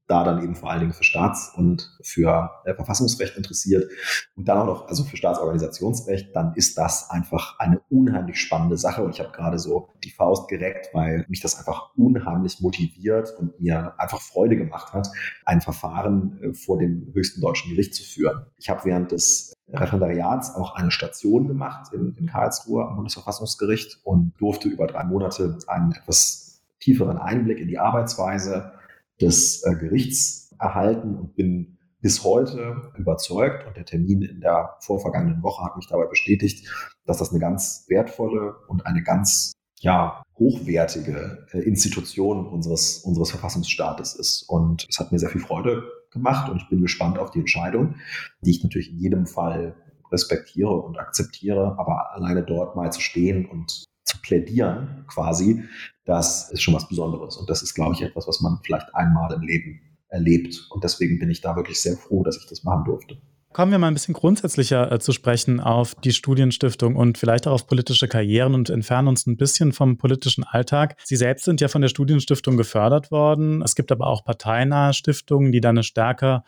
da 0.06 0.22
dann 0.22 0.44
eben 0.44 0.54
vor 0.54 0.70
allen 0.70 0.82
Dingen 0.82 0.92
für 0.92 1.02
Staats- 1.02 1.52
und 1.56 1.90
für 2.00 2.52
äh, 2.64 2.74
Verfassungsrecht 2.74 3.36
interessiert 3.36 3.90
und 4.36 4.46
dann 4.46 4.58
auch 4.58 4.66
noch, 4.66 4.88
also 4.88 5.02
für 5.02 5.16
Staatsorganisationsrecht, 5.16 6.28
dann 6.36 6.54
ist 6.54 6.78
das 6.78 7.10
einfach 7.10 7.58
eine 7.58 7.80
unheimlich 7.90 8.40
spannende 8.40 8.76
Sache. 8.76 9.02
Und 9.02 9.16
ich 9.16 9.20
habe 9.20 9.32
gerade 9.32 9.58
so 9.58 9.88
die 10.04 10.12
Faust 10.12 10.46
gereckt, 10.46 10.90
weil 10.92 11.26
mich 11.28 11.40
das 11.40 11.58
einfach 11.58 11.90
unheimlich 11.96 12.60
motiviert 12.60 13.34
und 13.36 13.60
mir 13.60 13.98
einfach 13.98 14.20
Freude 14.20 14.56
gemacht 14.56 14.92
hat, 14.92 15.08
ein 15.44 15.60
Verfahren 15.60 16.38
äh, 16.40 16.54
vor 16.54 16.78
dem 16.78 17.10
höchsten 17.14 17.40
deutschen 17.40 17.72
Gericht 17.72 17.96
zu 17.96 18.04
führen. 18.04 18.46
Ich 18.58 18.70
habe 18.70 18.84
während 18.84 19.10
des 19.10 19.54
Referendariats 19.72 20.54
auch 20.54 20.76
eine 20.76 20.92
Station 20.92 21.48
gemacht 21.48 21.92
in, 21.92 22.14
in 22.16 22.26
Karlsruhe 22.26 22.86
am 22.86 22.94
Bundesverfassungsgericht 22.94 23.98
und 24.04 24.34
durfte 24.38 24.68
über 24.68 24.86
drei 24.86 25.02
Monate 25.02 25.58
einen 25.66 25.90
etwas 25.90 26.43
tieferen 26.84 27.16
Einblick 27.16 27.58
in 27.58 27.68
die 27.68 27.78
Arbeitsweise 27.78 28.72
des 29.20 29.64
äh, 29.64 29.74
Gerichts 29.76 30.54
erhalten 30.58 31.16
und 31.16 31.34
bin 31.34 31.78
bis 32.00 32.22
heute 32.22 32.92
überzeugt 32.98 33.66
und 33.66 33.76
der 33.76 33.86
Termin 33.86 34.20
in 34.20 34.40
der 34.40 34.76
vorvergangenen 34.80 35.42
Woche 35.42 35.64
hat 35.64 35.76
mich 35.76 35.86
dabei 35.88 36.06
bestätigt, 36.06 36.68
dass 37.06 37.16
das 37.16 37.30
eine 37.30 37.40
ganz 37.40 37.86
wertvolle 37.88 38.56
und 38.68 38.84
eine 38.84 39.02
ganz 39.02 39.52
ja, 39.80 40.22
hochwertige 40.38 41.46
äh, 41.52 41.60
Institution 41.60 42.46
unseres, 42.46 42.98
unseres 42.98 43.30
Verfassungsstaates 43.30 44.14
ist. 44.14 44.42
Und 44.42 44.86
es 44.88 44.98
hat 44.98 45.12
mir 45.12 45.18
sehr 45.18 45.30
viel 45.30 45.40
Freude 45.40 45.84
gemacht 46.10 46.50
und 46.50 46.58
ich 46.58 46.68
bin 46.68 46.82
gespannt 46.82 47.18
auf 47.18 47.30
die 47.30 47.40
Entscheidung, 47.40 47.96
die 48.42 48.50
ich 48.50 48.62
natürlich 48.62 48.90
in 48.90 48.98
jedem 48.98 49.26
Fall 49.26 49.74
respektiere 50.12 50.70
und 50.70 50.98
akzeptiere, 50.98 51.78
aber 51.78 52.12
alleine 52.12 52.42
dort 52.42 52.76
mal 52.76 52.92
zu 52.92 53.00
stehen 53.00 53.46
und 53.46 53.84
zu 54.04 54.18
plädieren 54.20 55.04
quasi, 55.08 55.64
das 56.04 56.50
ist 56.50 56.62
schon 56.62 56.74
was 56.74 56.88
Besonderes. 56.88 57.36
Und 57.36 57.48
das 57.50 57.62
ist, 57.62 57.74
glaube 57.74 57.94
ich, 57.94 58.02
etwas, 58.02 58.28
was 58.28 58.40
man 58.40 58.60
vielleicht 58.62 58.94
einmal 58.94 59.32
im 59.32 59.42
Leben 59.42 59.80
erlebt. 60.08 60.66
Und 60.70 60.84
deswegen 60.84 61.18
bin 61.18 61.30
ich 61.30 61.40
da 61.40 61.56
wirklich 61.56 61.80
sehr 61.80 61.96
froh, 61.96 62.22
dass 62.22 62.36
ich 62.36 62.46
das 62.46 62.62
machen 62.62 62.84
durfte. 62.84 63.16
Kommen 63.54 63.70
wir 63.70 63.78
mal 63.78 63.86
ein 63.86 63.94
bisschen 63.94 64.14
grundsätzlicher 64.14 64.90
äh, 64.90 64.98
zu 64.98 65.12
sprechen 65.12 65.60
auf 65.60 65.94
die 65.94 66.12
Studienstiftung 66.12 66.96
und 66.96 67.18
vielleicht 67.18 67.46
auch 67.46 67.52
auf 67.52 67.68
politische 67.68 68.08
Karrieren 68.08 68.52
und 68.52 68.68
entfernen 68.68 69.06
uns 69.06 69.28
ein 69.28 69.36
bisschen 69.36 69.72
vom 69.72 69.96
politischen 69.96 70.42
Alltag. 70.42 70.96
Sie 71.04 71.14
selbst 71.14 71.44
sind 71.44 71.60
ja 71.60 71.68
von 71.68 71.80
der 71.80 71.88
Studienstiftung 71.88 72.56
gefördert 72.56 73.12
worden. 73.12 73.62
Es 73.62 73.76
gibt 73.76 73.92
aber 73.92 74.08
auch 74.08 74.24
parteinahe 74.24 74.92
Stiftungen, 74.92 75.52
die 75.52 75.60
dann 75.60 75.76
eine 75.76 75.84
stärker 75.84 76.42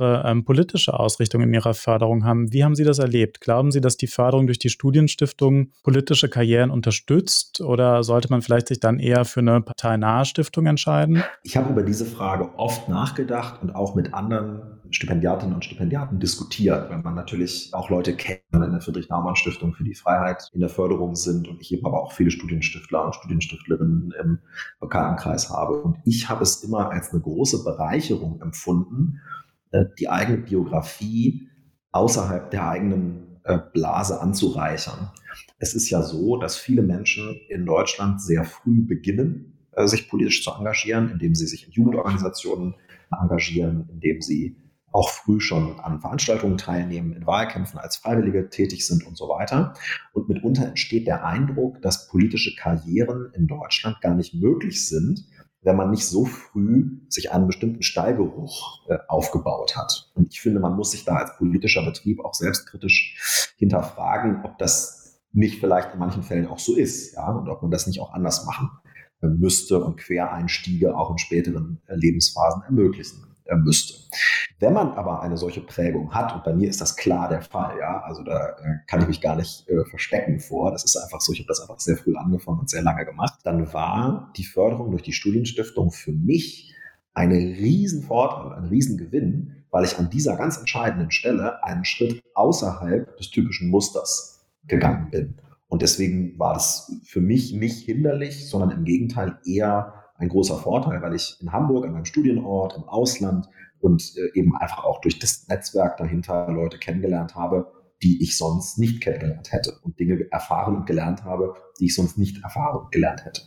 ähm, 0.00 0.44
politische 0.44 0.98
Ausrichtung 0.98 1.42
in 1.42 1.52
Ihrer 1.52 1.74
Förderung 1.74 2.24
haben. 2.24 2.52
Wie 2.52 2.64
haben 2.64 2.74
Sie 2.74 2.84
das 2.84 2.98
erlebt? 2.98 3.40
Glauben 3.40 3.70
Sie, 3.70 3.80
dass 3.80 3.96
die 3.96 4.06
Förderung 4.06 4.46
durch 4.46 4.58
die 4.58 4.68
Studienstiftung 4.68 5.72
politische 5.82 6.28
Karrieren 6.28 6.70
unterstützt 6.70 7.60
oder 7.60 8.02
sollte 8.02 8.28
man 8.30 8.42
vielleicht 8.42 8.68
sich 8.68 8.80
dann 8.80 8.98
eher 8.98 9.24
für 9.24 9.40
eine 9.40 9.60
parteinahe 9.60 10.24
Stiftung 10.24 10.66
entscheiden? 10.66 11.22
Ich 11.42 11.56
habe 11.56 11.70
über 11.70 11.82
diese 11.82 12.06
Frage 12.06 12.50
oft 12.58 12.88
nachgedacht 12.88 13.62
und 13.62 13.74
auch 13.74 13.94
mit 13.94 14.14
anderen 14.14 14.80
Stipendiatinnen 14.90 15.54
und 15.54 15.64
Stipendiaten 15.64 16.18
diskutiert, 16.18 16.90
weil 16.90 16.98
man 16.98 17.14
natürlich 17.14 17.70
auch 17.72 17.90
Leute 17.90 18.14
kennt, 18.14 18.40
die 18.52 18.56
in 18.56 18.72
der 18.72 18.80
Friedrich-Naumann-Stiftung 18.80 19.72
für 19.74 19.84
die 19.84 19.94
Freiheit 19.94 20.48
in 20.52 20.60
der 20.60 20.68
Förderung 20.68 21.14
sind 21.14 21.48
und 21.48 21.60
ich 21.60 21.72
eben 21.72 21.86
aber 21.86 22.02
auch 22.02 22.12
viele 22.12 22.30
Studienstiftler 22.30 23.04
und 23.04 23.14
Studienstiftlerinnen 23.14 24.12
im 24.20 24.38
Bekanntenkreis 24.80 25.50
habe. 25.50 25.80
Und 25.80 25.98
ich 26.04 26.28
habe 26.28 26.42
es 26.42 26.62
immer 26.64 26.90
als 26.90 27.12
eine 27.12 27.22
große 27.22 27.64
Bereicherung 27.64 28.40
empfunden, 28.40 29.20
äh, 29.72 29.84
die 29.98 30.08
eigene 30.08 30.38
Biografie 30.38 31.48
außerhalb 31.92 32.50
der 32.50 32.68
eigenen 32.68 33.40
äh, 33.44 33.58
Blase 33.72 34.20
anzureichern. 34.20 35.10
Es 35.58 35.74
ist 35.74 35.90
ja 35.90 36.02
so, 36.02 36.36
dass 36.36 36.56
viele 36.56 36.82
Menschen 36.82 37.40
in 37.48 37.66
Deutschland 37.66 38.20
sehr 38.22 38.44
früh 38.44 38.82
beginnen, 38.82 39.58
äh, 39.72 39.86
sich 39.86 40.08
politisch 40.08 40.44
zu 40.44 40.50
engagieren, 40.52 41.10
indem 41.10 41.34
sie 41.34 41.46
sich 41.46 41.66
in 41.66 41.72
Jugendorganisationen 41.72 42.74
engagieren, 43.10 43.88
indem 43.90 44.20
sie 44.20 44.56
auch 44.92 45.08
früh 45.08 45.40
schon 45.40 45.78
an 45.80 46.00
Veranstaltungen 46.00 46.58
teilnehmen, 46.58 47.12
in 47.12 47.26
Wahlkämpfen 47.26 47.78
als 47.78 47.96
Freiwillige 47.96 48.50
tätig 48.50 48.86
sind 48.86 49.06
und 49.06 49.16
so 49.16 49.28
weiter. 49.28 49.74
Und 50.12 50.28
mitunter 50.28 50.66
entsteht 50.66 51.06
der 51.06 51.24
Eindruck, 51.24 51.80
dass 51.82 52.08
politische 52.08 52.56
Karrieren 52.56 53.30
in 53.34 53.46
Deutschland 53.46 54.00
gar 54.00 54.14
nicht 54.14 54.34
möglich 54.34 54.88
sind, 54.88 55.24
wenn 55.62 55.76
man 55.76 55.90
nicht 55.90 56.06
so 56.06 56.24
früh 56.24 57.00
sich 57.08 57.32
einen 57.32 57.46
bestimmten 57.46 57.82
Stallgeruch 57.82 58.88
äh, 58.88 58.98
aufgebaut 59.08 59.76
hat. 59.76 60.10
Und 60.14 60.32
ich 60.32 60.40
finde, 60.40 60.60
man 60.60 60.74
muss 60.74 60.92
sich 60.92 61.04
da 61.04 61.16
als 61.16 61.36
politischer 61.36 61.84
Betrieb 61.84 62.24
auch 62.24 62.34
selbstkritisch 62.34 63.52
hinterfragen, 63.58 64.42
ob 64.44 64.58
das 64.58 65.20
nicht 65.32 65.60
vielleicht 65.60 65.92
in 65.92 66.00
manchen 66.00 66.22
Fällen 66.22 66.46
auch 66.46 66.58
so 66.58 66.74
ist, 66.74 67.14
ja, 67.14 67.30
und 67.30 67.48
ob 67.48 67.62
man 67.62 67.70
das 67.70 67.86
nicht 67.86 68.00
auch 68.00 68.12
anders 68.12 68.46
machen 68.46 68.70
äh, 69.22 69.26
müsste 69.26 69.84
und 69.84 69.96
Quereinstiege 69.96 70.96
auch 70.96 71.10
in 71.10 71.18
späteren 71.18 71.80
äh, 71.86 71.94
Lebensphasen 71.94 72.62
ermöglichen 72.62 73.26
äh, 73.44 73.56
müsste. 73.56 73.94
Wenn 74.60 74.74
man 74.74 74.92
aber 74.92 75.22
eine 75.22 75.38
solche 75.38 75.62
Prägung 75.62 76.12
hat, 76.12 76.34
und 76.34 76.44
bei 76.44 76.52
mir 76.52 76.68
ist 76.68 76.82
das 76.82 76.94
klar 76.94 77.30
der 77.30 77.40
Fall, 77.40 77.78
ja, 77.78 78.02
also 78.02 78.22
da 78.22 78.50
äh, 78.50 78.76
kann 78.86 79.00
ich 79.00 79.08
mich 79.08 79.22
gar 79.22 79.34
nicht 79.34 79.66
äh, 79.70 79.86
verstecken 79.86 80.38
vor, 80.38 80.70
das 80.70 80.84
ist 80.84 80.96
einfach 80.96 81.22
so, 81.22 81.32
ich 81.32 81.38
habe 81.38 81.48
das 81.48 81.60
einfach 81.60 81.80
sehr 81.80 81.96
früh 81.96 82.14
angefangen 82.14 82.60
und 82.60 82.68
sehr 82.68 82.82
lange 82.82 83.06
gemacht, 83.06 83.40
dann 83.42 83.72
war 83.72 84.30
die 84.36 84.44
Förderung 84.44 84.90
durch 84.90 85.02
die 85.02 85.14
Studienstiftung 85.14 85.90
für 85.90 86.12
mich 86.12 86.74
ein 87.14 87.32
Riesenvorteil, 87.32 88.52
ein 88.52 88.66
Riesengewinn, 88.66 89.64
weil 89.70 89.84
ich 89.84 89.98
an 89.98 90.10
dieser 90.10 90.36
ganz 90.36 90.58
entscheidenden 90.58 91.10
Stelle 91.10 91.64
einen 91.64 91.86
Schritt 91.86 92.22
außerhalb 92.34 93.16
des 93.16 93.30
typischen 93.30 93.70
Musters 93.70 94.46
gegangen 94.66 95.10
bin. 95.10 95.34
Und 95.68 95.80
deswegen 95.80 96.38
war 96.38 96.52
das 96.52 97.00
für 97.04 97.22
mich 97.22 97.54
nicht 97.54 97.86
hinderlich, 97.86 98.48
sondern 98.48 98.72
im 98.72 98.84
Gegenteil 98.84 99.38
eher 99.46 99.94
ein 100.18 100.28
großer 100.28 100.58
Vorteil, 100.58 101.00
weil 101.00 101.14
ich 101.14 101.38
in 101.40 101.50
Hamburg, 101.50 101.86
an 101.86 101.92
meinem 101.92 102.04
Studienort, 102.04 102.76
im 102.76 102.84
Ausland 102.84 103.48
und 103.80 104.14
äh, 104.16 104.38
eben 104.38 104.56
einfach 104.56 104.84
auch 104.84 105.00
durch 105.00 105.18
das 105.18 105.48
Netzwerk 105.48 105.96
dahinter 105.96 106.48
Leute 106.50 106.78
kennengelernt 106.78 107.34
habe, 107.34 107.72
die 108.02 108.22
ich 108.22 108.36
sonst 108.36 108.78
nicht 108.78 109.02
kennengelernt 109.02 109.52
hätte 109.52 109.78
und 109.82 109.98
Dinge 109.98 110.26
erfahren 110.30 110.76
und 110.76 110.86
gelernt 110.86 111.24
habe, 111.24 111.54
die 111.78 111.86
ich 111.86 111.94
sonst 111.94 112.18
nicht 112.18 112.42
erfahren 112.42 112.84
und 112.84 112.92
gelernt 112.92 113.24
hätte. 113.24 113.42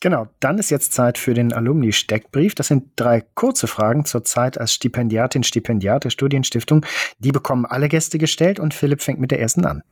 Genau, 0.00 0.26
dann 0.40 0.58
ist 0.58 0.70
jetzt 0.70 0.92
Zeit 0.92 1.16
für 1.16 1.32
den 1.32 1.52
Alumni-Steckbrief. 1.52 2.56
Das 2.56 2.66
sind 2.66 2.90
drei 2.96 3.20
kurze 3.20 3.68
Fragen 3.68 4.04
zur 4.04 4.24
Zeit 4.24 4.58
als 4.58 4.74
Stipendiatin, 4.74 5.44
Stipendiat 5.44 6.02
der 6.02 6.10
Studienstiftung. 6.10 6.84
Die 7.20 7.30
bekommen 7.30 7.66
alle 7.66 7.88
Gäste 7.88 8.18
gestellt 8.18 8.58
und 8.58 8.74
Philipp 8.74 9.00
fängt 9.00 9.20
mit 9.20 9.30
der 9.30 9.38
ersten 9.38 9.64
an. 9.64 9.82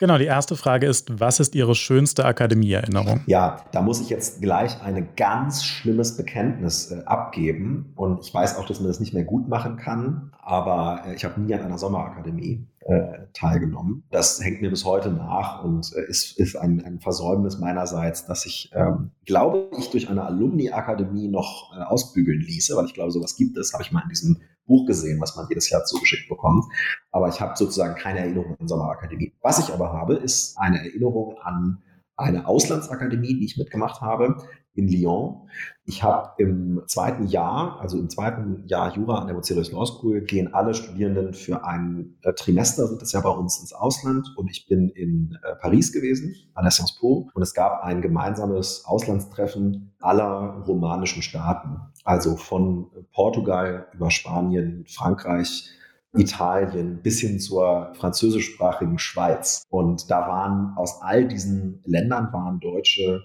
Genau, 0.00 0.16
die 0.16 0.24
erste 0.24 0.56
Frage 0.56 0.86
ist, 0.86 1.20
was 1.20 1.40
ist 1.40 1.54
Ihre 1.54 1.74
schönste 1.74 2.24
Akademieerinnerung? 2.24 3.20
Ja, 3.26 3.58
da 3.70 3.82
muss 3.82 4.00
ich 4.00 4.08
jetzt 4.08 4.40
gleich 4.40 4.82
ein 4.82 5.10
ganz 5.14 5.62
schlimmes 5.62 6.16
Bekenntnis 6.16 6.90
äh, 6.90 7.02
abgeben. 7.04 7.92
Und 7.96 8.24
ich 8.24 8.32
weiß 8.32 8.56
auch, 8.56 8.64
dass 8.64 8.80
man 8.80 8.88
das 8.88 8.98
nicht 8.98 9.12
mehr 9.12 9.24
gut 9.24 9.46
machen 9.46 9.76
kann, 9.76 10.32
aber 10.40 11.02
äh, 11.06 11.14
ich 11.14 11.26
habe 11.26 11.38
nie 11.38 11.52
an 11.52 11.60
einer 11.60 11.76
Sommerakademie 11.76 12.66
äh, 12.80 13.26
teilgenommen. 13.34 14.04
Das 14.10 14.42
hängt 14.42 14.62
mir 14.62 14.70
bis 14.70 14.86
heute 14.86 15.10
nach 15.10 15.62
und 15.62 15.92
äh, 15.94 16.08
ist, 16.08 16.38
ist 16.38 16.56
ein, 16.56 16.82
ein 16.82 17.00
Versäumnis 17.00 17.58
meinerseits, 17.58 18.24
dass 18.24 18.46
ich, 18.46 18.70
ähm, 18.74 19.10
glaube 19.26 19.68
ich, 19.78 19.90
durch 19.90 20.08
eine 20.08 20.24
Alumni-Akademie 20.24 21.28
noch 21.28 21.76
äh, 21.76 21.82
ausbügeln 21.82 22.40
ließe, 22.40 22.74
weil 22.74 22.86
ich 22.86 22.94
glaube, 22.94 23.10
sowas 23.10 23.36
gibt 23.36 23.58
es, 23.58 23.74
habe 23.74 23.82
ich 23.82 23.92
mal 23.92 24.02
in 24.04 24.08
diesem 24.08 24.40
Buch 24.70 24.86
gesehen, 24.86 25.20
was 25.20 25.36
man 25.36 25.46
jedes 25.48 25.68
Jahr 25.68 25.84
zugeschickt 25.84 26.28
bekommt. 26.28 26.64
Aber 27.10 27.28
ich 27.28 27.40
habe 27.40 27.56
sozusagen 27.56 27.96
keine 27.96 28.20
Erinnerung 28.20 28.56
an 28.58 28.68
Sommerakademie. 28.68 29.34
Was 29.42 29.58
ich 29.58 29.74
aber 29.74 29.92
habe, 29.92 30.14
ist 30.14 30.56
eine 30.58 30.78
Erinnerung 30.78 31.36
an 31.42 31.82
eine 32.16 32.46
Auslandsakademie, 32.46 33.38
die 33.38 33.46
ich 33.46 33.56
mitgemacht 33.56 34.00
habe 34.00 34.36
in 34.74 34.88
Lyon. 34.88 35.48
Ich 35.84 36.02
habe 36.02 36.30
im 36.38 36.82
zweiten 36.86 37.26
Jahr, 37.26 37.80
also 37.80 37.98
im 37.98 38.08
zweiten 38.08 38.64
Jahr 38.66 38.94
Jura 38.94 39.18
an 39.18 39.26
der 39.26 39.34
Bucerius 39.34 39.72
Law 39.72 39.84
School, 39.86 40.20
gehen 40.20 40.54
alle 40.54 40.74
Studierenden 40.74 41.34
für 41.34 41.64
ein 41.64 42.16
äh, 42.22 42.32
Trimester, 42.32 42.86
sind 42.86 43.02
das 43.02 43.12
ja 43.12 43.20
bei 43.20 43.30
uns 43.30 43.60
ins 43.60 43.72
Ausland. 43.72 44.32
Und 44.36 44.50
ich 44.50 44.66
bin 44.68 44.88
in 44.90 45.36
äh, 45.42 45.56
Paris 45.56 45.92
gewesen, 45.92 46.34
an 46.54 46.64
der 46.64 46.70
Sciences 46.70 46.98
Po. 46.98 47.28
Und 47.34 47.42
es 47.42 47.54
gab 47.54 47.82
ein 47.82 48.02
gemeinsames 48.02 48.84
Auslandstreffen 48.84 49.92
aller 50.00 50.64
romanischen 50.66 51.22
Staaten. 51.22 51.80
Also 52.04 52.36
von 52.36 52.90
Portugal 53.12 53.88
über 53.92 54.10
Spanien, 54.10 54.84
Frankreich, 54.88 55.70
Italien 56.12 57.00
bis 57.02 57.20
hin 57.20 57.38
zur 57.38 57.92
französischsprachigen 57.94 58.98
Schweiz. 58.98 59.64
Und 59.70 60.10
da 60.10 60.26
waren 60.26 60.76
aus 60.76 61.00
all 61.02 61.28
diesen 61.28 61.82
Ländern 61.84 62.32
waren 62.32 62.58
deutsche 62.58 63.22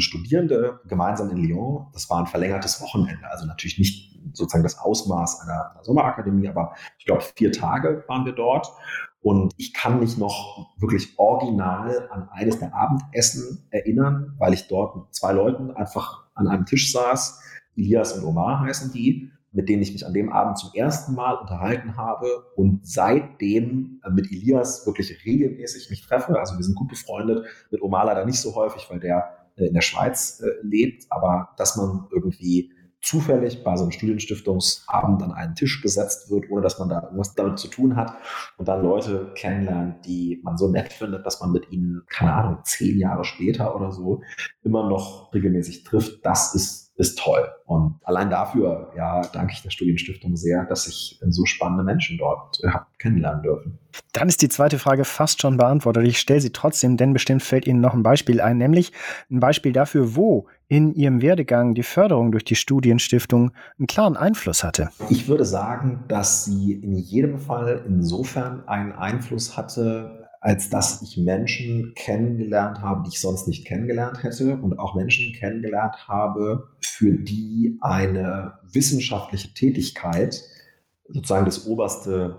Studierende 0.00 0.80
gemeinsam 0.86 1.30
in 1.30 1.38
Lyon. 1.38 1.86
Das 1.92 2.10
war 2.10 2.20
ein 2.20 2.26
verlängertes 2.26 2.80
Wochenende, 2.80 3.28
also 3.30 3.46
natürlich 3.46 3.78
nicht 3.78 4.18
sozusagen 4.32 4.64
das 4.64 4.78
Ausmaß 4.78 5.42
einer, 5.42 5.72
einer 5.72 5.84
Sommerakademie, 5.84 6.48
aber 6.48 6.74
ich 6.98 7.04
glaube, 7.04 7.22
vier 7.36 7.52
Tage 7.52 8.04
waren 8.08 8.24
wir 8.24 8.32
dort. 8.32 8.68
Und 9.22 9.52
ich 9.56 9.72
kann 9.72 9.98
mich 9.98 10.18
noch 10.18 10.68
wirklich 10.78 11.18
original 11.18 12.08
an 12.10 12.28
eines 12.30 12.58
der 12.58 12.74
Abendessen 12.74 13.66
erinnern, 13.70 14.34
weil 14.38 14.54
ich 14.54 14.68
dort 14.68 14.96
mit 14.96 15.14
zwei 15.14 15.32
Leuten 15.32 15.70
einfach 15.72 16.24
an 16.34 16.46
einem 16.46 16.64
Tisch 16.64 16.92
saß. 16.92 17.40
Elias 17.76 18.12
und 18.12 18.24
Omar 18.24 18.60
heißen 18.60 18.92
die 18.92 19.32
mit 19.56 19.70
denen 19.70 19.82
ich 19.82 19.92
mich 19.92 20.06
an 20.06 20.12
dem 20.12 20.30
Abend 20.30 20.58
zum 20.58 20.70
ersten 20.74 21.14
Mal 21.14 21.32
unterhalten 21.32 21.96
habe 21.96 22.26
und 22.56 22.86
seitdem 22.86 24.00
äh, 24.04 24.10
mit 24.10 24.30
Elias 24.30 24.86
wirklich 24.86 25.24
regelmäßig 25.24 25.88
mich 25.88 26.06
treffe. 26.06 26.38
Also 26.38 26.58
wir 26.58 26.62
sind 26.62 26.76
gut 26.76 26.88
befreundet, 26.88 27.46
mit 27.70 27.80
Omar 27.80 28.04
leider 28.04 28.26
nicht 28.26 28.38
so 28.38 28.54
häufig, 28.54 28.86
weil 28.90 29.00
der 29.00 29.16
äh, 29.18 29.45
in 29.56 29.74
der 29.74 29.82
Schweiz 29.82 30.40
äh, 30.40 30.50
lebt, 30.62 31.06
aber 31.10 31.50
dass 31.56 31.76
man 31.76 32.06
irgendwie 32.10 32.72
zufällig 33.02 33.62
bei 33.62 33.76
so 33.76 33.84
einem 33.84 33.92
Studienstiftungsabend 33.92 35.22
an 35.22 35.32
einen 35.32 35.54
Tisch 35.54 35.80
gesetzt 35.80 36.28
wird, 36.30 36.50
ohne 36.50 36.62
dass 36.62 36.78
man 36.78 36.88
da 36.88 37.02
irgendwas 37.04 37.34
damit 37.34 37.58
zu 37.58 37.68
tun 37.68 37.94
hat 37.94 38.14
und 38.56 38.66
dann 38.66 38.82
Leute 38.82 39.32
kennenlernt, 39.36 40.04
die 40.04 40.40
man 40.42 40.56
so 40.56 40.68
nett 40.68 40.92
findet, 40.92 41.24
dass 41.24 41.40
man 41.40 41.52
mit 41.52 41.70
ihnen, 41.70 42.02
keine 42.08 42.32
Ahnung, 42.32 42.58
zehn 42.64 42.98
Jahre 42.98 43.24
später 43.24 43.76
oder 43.76 43.92
so 43.92 44.22
immer 44.62 44.88
noch 44.88 45.32
regelmäßig 45.32 45.84
trifft, 45.84 46.26
das 46.26 46.54
ist 46.54 46.85
ist 46.96 47.18
toll. 47.18 47.46
Und 47.66 48.00
allein 48.04 48.30
dafür, 48.30 48.90
ja, 48.96 49.20
danke 49.32 49.52
ich 49.52 49.62
der 49.62 49.70
Studienstiftung 49.70 50.36
sehr, 50.36 50.64
dass 50.64 50.86
ich 50.86 51.20
so 51.28 51.44
spannende 51.44 51.84
Menschen 51.84 52.16
dort 52.16 52.58
äh, 52.62 52.68
habe 52.68 52.86
kennenlernen 52.98 53.42
dürfen. 53.42 53.78
Dann 54.12 54.28
ist 54.28 54.40
die 54.42 54.48
zweite 54.48 54.78
Frage 54.78 55.04
fast 55.04 55.40
schon 55.40 55.58
beantwortet. 55.58 56.06
Ich 56.06 56.18
stelle 56.18 56.40
sie 56.40 56.52
trotzdem, 56.52 56.96
denn 56.96 57.12
bestimmt 57.12 57.42
fällt 57.42 57.66
Ihnen 57.66 57.80
noch 57.80 57.94
ein 57.94 58.02
Beispiel 58.02 58.40
ein, 58.40 58.56
nämlich 58.56 58.92
ein 59.30 59.40
Beispiel 59.40 59.72
dafür, 59.72 60.16
wo 60.16 60.48
in 60.68 60.94
Ihrem 60.94 61.20
Werdegang 61.22 61.74
die 61.74 61.82
Förderung 61.82 62.32
durch 62.32 62.44
die 62.44 62.56
Studienstiftung 62.56 63.52
einen 63.78 63.86
klaren 63.86 64.16
Einfluss 64.16 64.64
hatte. 64.64 64.90
Ich 65.10 65.28
würde 65.28 65.44
sagen, 65.44 66.04
dass 66.08 66.44
sie 66.44 66.72
in 66.72 66.96
jedem 66.96 67.38
Fall 67.38 67.84
insofern 67.86 68.66
einen 68.66 68.92
Einfluss 68.92 69.56
hatte, 69.56 70.25
als 70.46 70.70
dass 70.70 71.02
ich 71.02 71.16
Menschen 71.16 71.92
kennengelernt 71.96 72.80
habe, 72.80 73.02
die 73.02 73.08
ich 73.08 73.20
sonst 73.20 73.48
nicht 73.48 73.66
kennengelernt 73.66 74.22
hätte 74.22 74.56
und 74.56 74.78
auch 74.78 74.94
Menschen 74.94 75.32
kennengelernt 75.34 76.06
habe, 76.06 76.68
für 76.78 77.10
die 77.10 77.76
eine 77.80 78.60
wissenschaftliche 78.62 79.52
Tätigkeit 79.54 80.40
sozusagen 81.08 81.46
das 81.46 81.66
oberste 81.66 82.36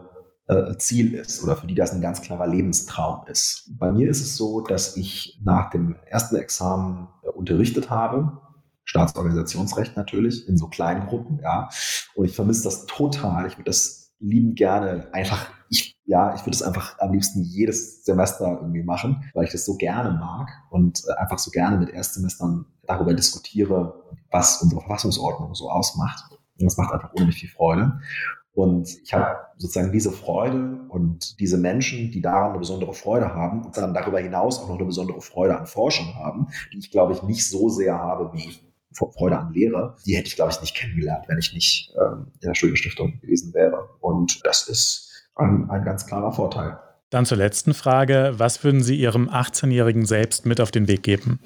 äh, 0.48 0.78
Ziel 0.78 1.16
ist 1.16 1.44
oder 1.44 1.58
für 1.58 1.68
die 1.68 1.76
das 1.76 1.92
ein 1.92 2.00
ganz 2.00 2.22
klarer 2.22 2.48
Lebenstraum 2.48 3.28
ist. 3.28 3.70
Bei 3.78 3.92
mir 3.92 4.10
ist 4.10 4.22
es 4.22 4.38
so, 4.38 4.62
dass 4.62 4.96
ich 4.96 5.38
nach 5.44 5.70
dem 5.70 5.98
ersten 6.06 6.38
Examen 6.38 7.10
äh, 7.24 7.28
unterrichtet 7.32 7.90
habe, 7.90 8.40
Staatsorganisationsrecht 8.86 9.98
natürlich, 9.98 10.48
in 10.48 10.56
so 10.56 10.68
kleinen 10.68 11.08
Gruppen, 11.08 11.42
ja. 11.44 11.68
Und 12.16 12.24
ich 12.24 12.34
vermisse 12.34 12.64
das 12.64 12.86
total. 12.86 13.48
Ich 13.48 13.58
würde 13.58 13.66
das 13.66 14.14
liebend 14.22 14.56
gerne 14.56 15.10
einfach 15.12 15.50
ja, 16.08 16.34
ich 16.34 16.42
würde 16.42 16.56
es 16.56 16.64
einfach 16.64 16.98
am 17.00 17.12
liebsten 17.12 17.44
jedes 17.44 18.06
Semester 18.06 18.60
irgendwie 18.62 18.82
machen, 18.82 19.30
weil 19.34 19.44
ich 19.44 19.52
das 19.52 19.66
so 19.66 19.76
gerne 19.76 20.18
mag 20.18 20.50
und 20.70 21.04
äh, 21.08 21.14
einfach 21.22 21.38
so 21.38 21.52
gerne 21.52 21.78
mit 21.78 21.90
Erstsemestern 21.90 22.66
darüber 22.84 23.14
diskutiere, 23.14 24.02
was 24.32 24.62
unsere 24.62 24.82
Verfassungsordnung 24.82 25.54
so 25.54 25.70
ausmacht. 25.70 26.32
Und 26.32 26.66
das 26.66 26.78
macht 26.78 26.94
einfach 26.94 27.12
unheimlich 27.12 27.40
viel 27.40 27.50
Freude. 27.50 28.00
Und 28.54 28.88
ich 29.04 29.14
habe 29.14 29.36
sozusagen 29.58 29.92
diese 29.92 30.12
Freude 30.12 30.80
und 30.88 31.40
diese 31.42 31.58
Menschen, 31.58 32.10
die 32.10 32.22
daran 32.22 32.52
eine 32.52 32.60
besondere 32.60 32.94
Freude 32.94 33.36
haben 33.36 33.66
und 33.66 33.78
dann 33.78 33.94
darüber 33.94 34.20
hinaus 34.20 34.60
auch 34.60 34.70
noch 34.70 34.78
eine 34.78 34.86
besondere 34.86 35.22
Freude 35.22 35.60
an 35.60 35.68
Forschung 35.68 36.16
haben, 36.16 36.48
die 36.74 36.80
ich, 36.80 36.90
glaube 36.90 37.14
ich, 37.14 37.22
nicht 37.22 37.48
so 37.48 37.68
sehr 37.68 38.00
habe 38.00 38.32
wie 38.34 38.56
Freude 38.94 39.38
an 39.38 39.54
Lehre, 39.54 39.96
die 40.06 40.16
hätte 40.16 40.28
ich, 40.28 40.36
glaube 40.36 40.52
ich, 40.52 40.62
nicht 40.62 40.76
kennengelernt, 40.76 41.26
wenn 41.28 41.38
ich 41.38 41.54
nicht 41.54 41.94
ähm, 42.02 42.32
in 42.40 42.48
der 42.48 42.56
Studienstiftung 42.56 43.20
gewesen 43.20 43.54
wäre. 43.54 43.90
Und 44.00 44.44
das 44.46 44.68
ist 44.68 45.07
ein, 45.38 45.70
ein 45.70 45.84
ganz 45.84 46.06
klarer 46.06 46.32
Vorteil. 46.32 46.78
Dann 47.10 47.26
zur 47.26 47.38
letzten 47.38 47.74
Frage. 47.74 48.34
Was 48.38 48.64
würden 48.64 48.84
Sie 48.84 48.96
Ihrem 48.96 49.30
18-jährigen 49.30 50.06
Selbst 50.06 50.46
mit 50.46 50.60
auf 50.60 50.72
den 50.72 50.88
Weg 50.88 51.04
geben? 51.04 51.40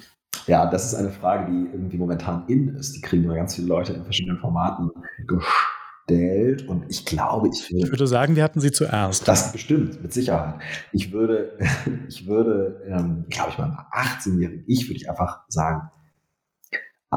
Ja, 0.46 0.66
das 0.66 0.86
ist 0.86 0.94
eine 0.94 1.10
Frage, 1.10 1.50
die 1.52 1.68
irgendwie 1.72 1.98
momentan 1.98 2.44
in 2.48 2.74
ist. 2.76 2.96
Die 2.96 3.00
kriegen 3.00 3.24
immer 3.24 3.36
ganz 3.36 3.54
viele 3.54 3.68
Leute 3.68 3.92
in 3.92 4.02
verschiedenen 4.02 4.38
Formaten 4.38 4.90
gestellt. 5.26 6.68
Und 6.68 6.84
ich 6.88 7.04
glaube, 7.04 7.48
ich 7.48 7.70
würde. 7.70 7.84
Ich 7.84 7.92
würde 7.92 8.06
sagen, 8.06 8.34
wir 8.34 8.42
hatten 8.42 8.60
sie 8.60 8.72
zuerst. 8.72 9.28
Das 9.28 9.52
bestimmt, 9.52 10.02
mit 10.02 10.12
Sicherheit. 10.12 10.56
Ich 10.90 11.12
würde, 11.12 11.58
ich 12.08 12.26
würde, 12.26 12.82
ähm, 12.88 13.26
glaube 13.28 13.50
ich, 13.50 13.58
meinem 13.58 13.76
18-jährigen 13.92 14.64
Ich 14.66 14.88
würde 14.88 14.96
ich 14.96 15.08
einfach 15.08 15.42
sagen, 15.48 15.90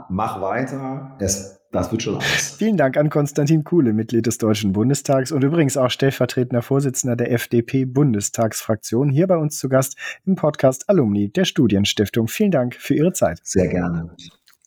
mach 0.09 0.41
weiter. 0.41 1.15
Es 1.19 1.54
das 1.75 1.91
wird 1.91 2.01
schon 2.01 2.15
alles. 2.15 2.55
Vielen 2.57 2.77
Dank 2.77 2.97
an 2.97 3.09
Konstantin 3.09 3.63
Kuhle, 3.63 3.93
Mitglied 3.93 4.25
des 4.25 4.37
Deutschen 4.37 4.73
Bundestags 4.73 5.31
und 5.31 5.43
übrigens 5.43 5.77
auch 5.77 5.89
stellvertretender 5.89 6.61
Vorsitzender 6.61 7.15
der 7.15 7.31
FDP-Bundestagsfraktion, 7.31 9.09
hier 9.09 9.27
bei 9.27 9.37
uns 9.37 9.57
zu 9.59 9.69
Gast 9.69 9.97
im 10.25 10.35
Podcast 10.35 10.89
Alumni 10.89 11.29
der 11.29 11.45
Studienstiftung. 11.45 12.27
Vielen 12.27 12.51
Dank 12.51 12.75
für 12.75 12.95
Ihre 12.95 13.13
Zeit. 13.13 13.39
Sehr 13.43 13.67
gerne. 13.67 14.09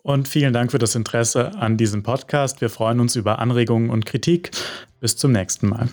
Und 0.02 0.28
vielen 0.28 0.52
Dank 0.52 0.70
für 0.70 0.78
das 0.78 0.94
Interesse 0.94 1.54
an 1.56 1.76
diesem 1.76 2.02
Podcast. 2.02 2.60
Wir 2.60 2.70
freuen 2.70 3.00
uns 3.00 3.16
über 3.16 3.40
Anregungen 3.40 3.90
und 3.90 4.06
Kritik. 4.06 4.50
Bis 5.00 5.16
zum 5.16 5.32
nächsten 5.32 5.68
Mal. 5.68 5.88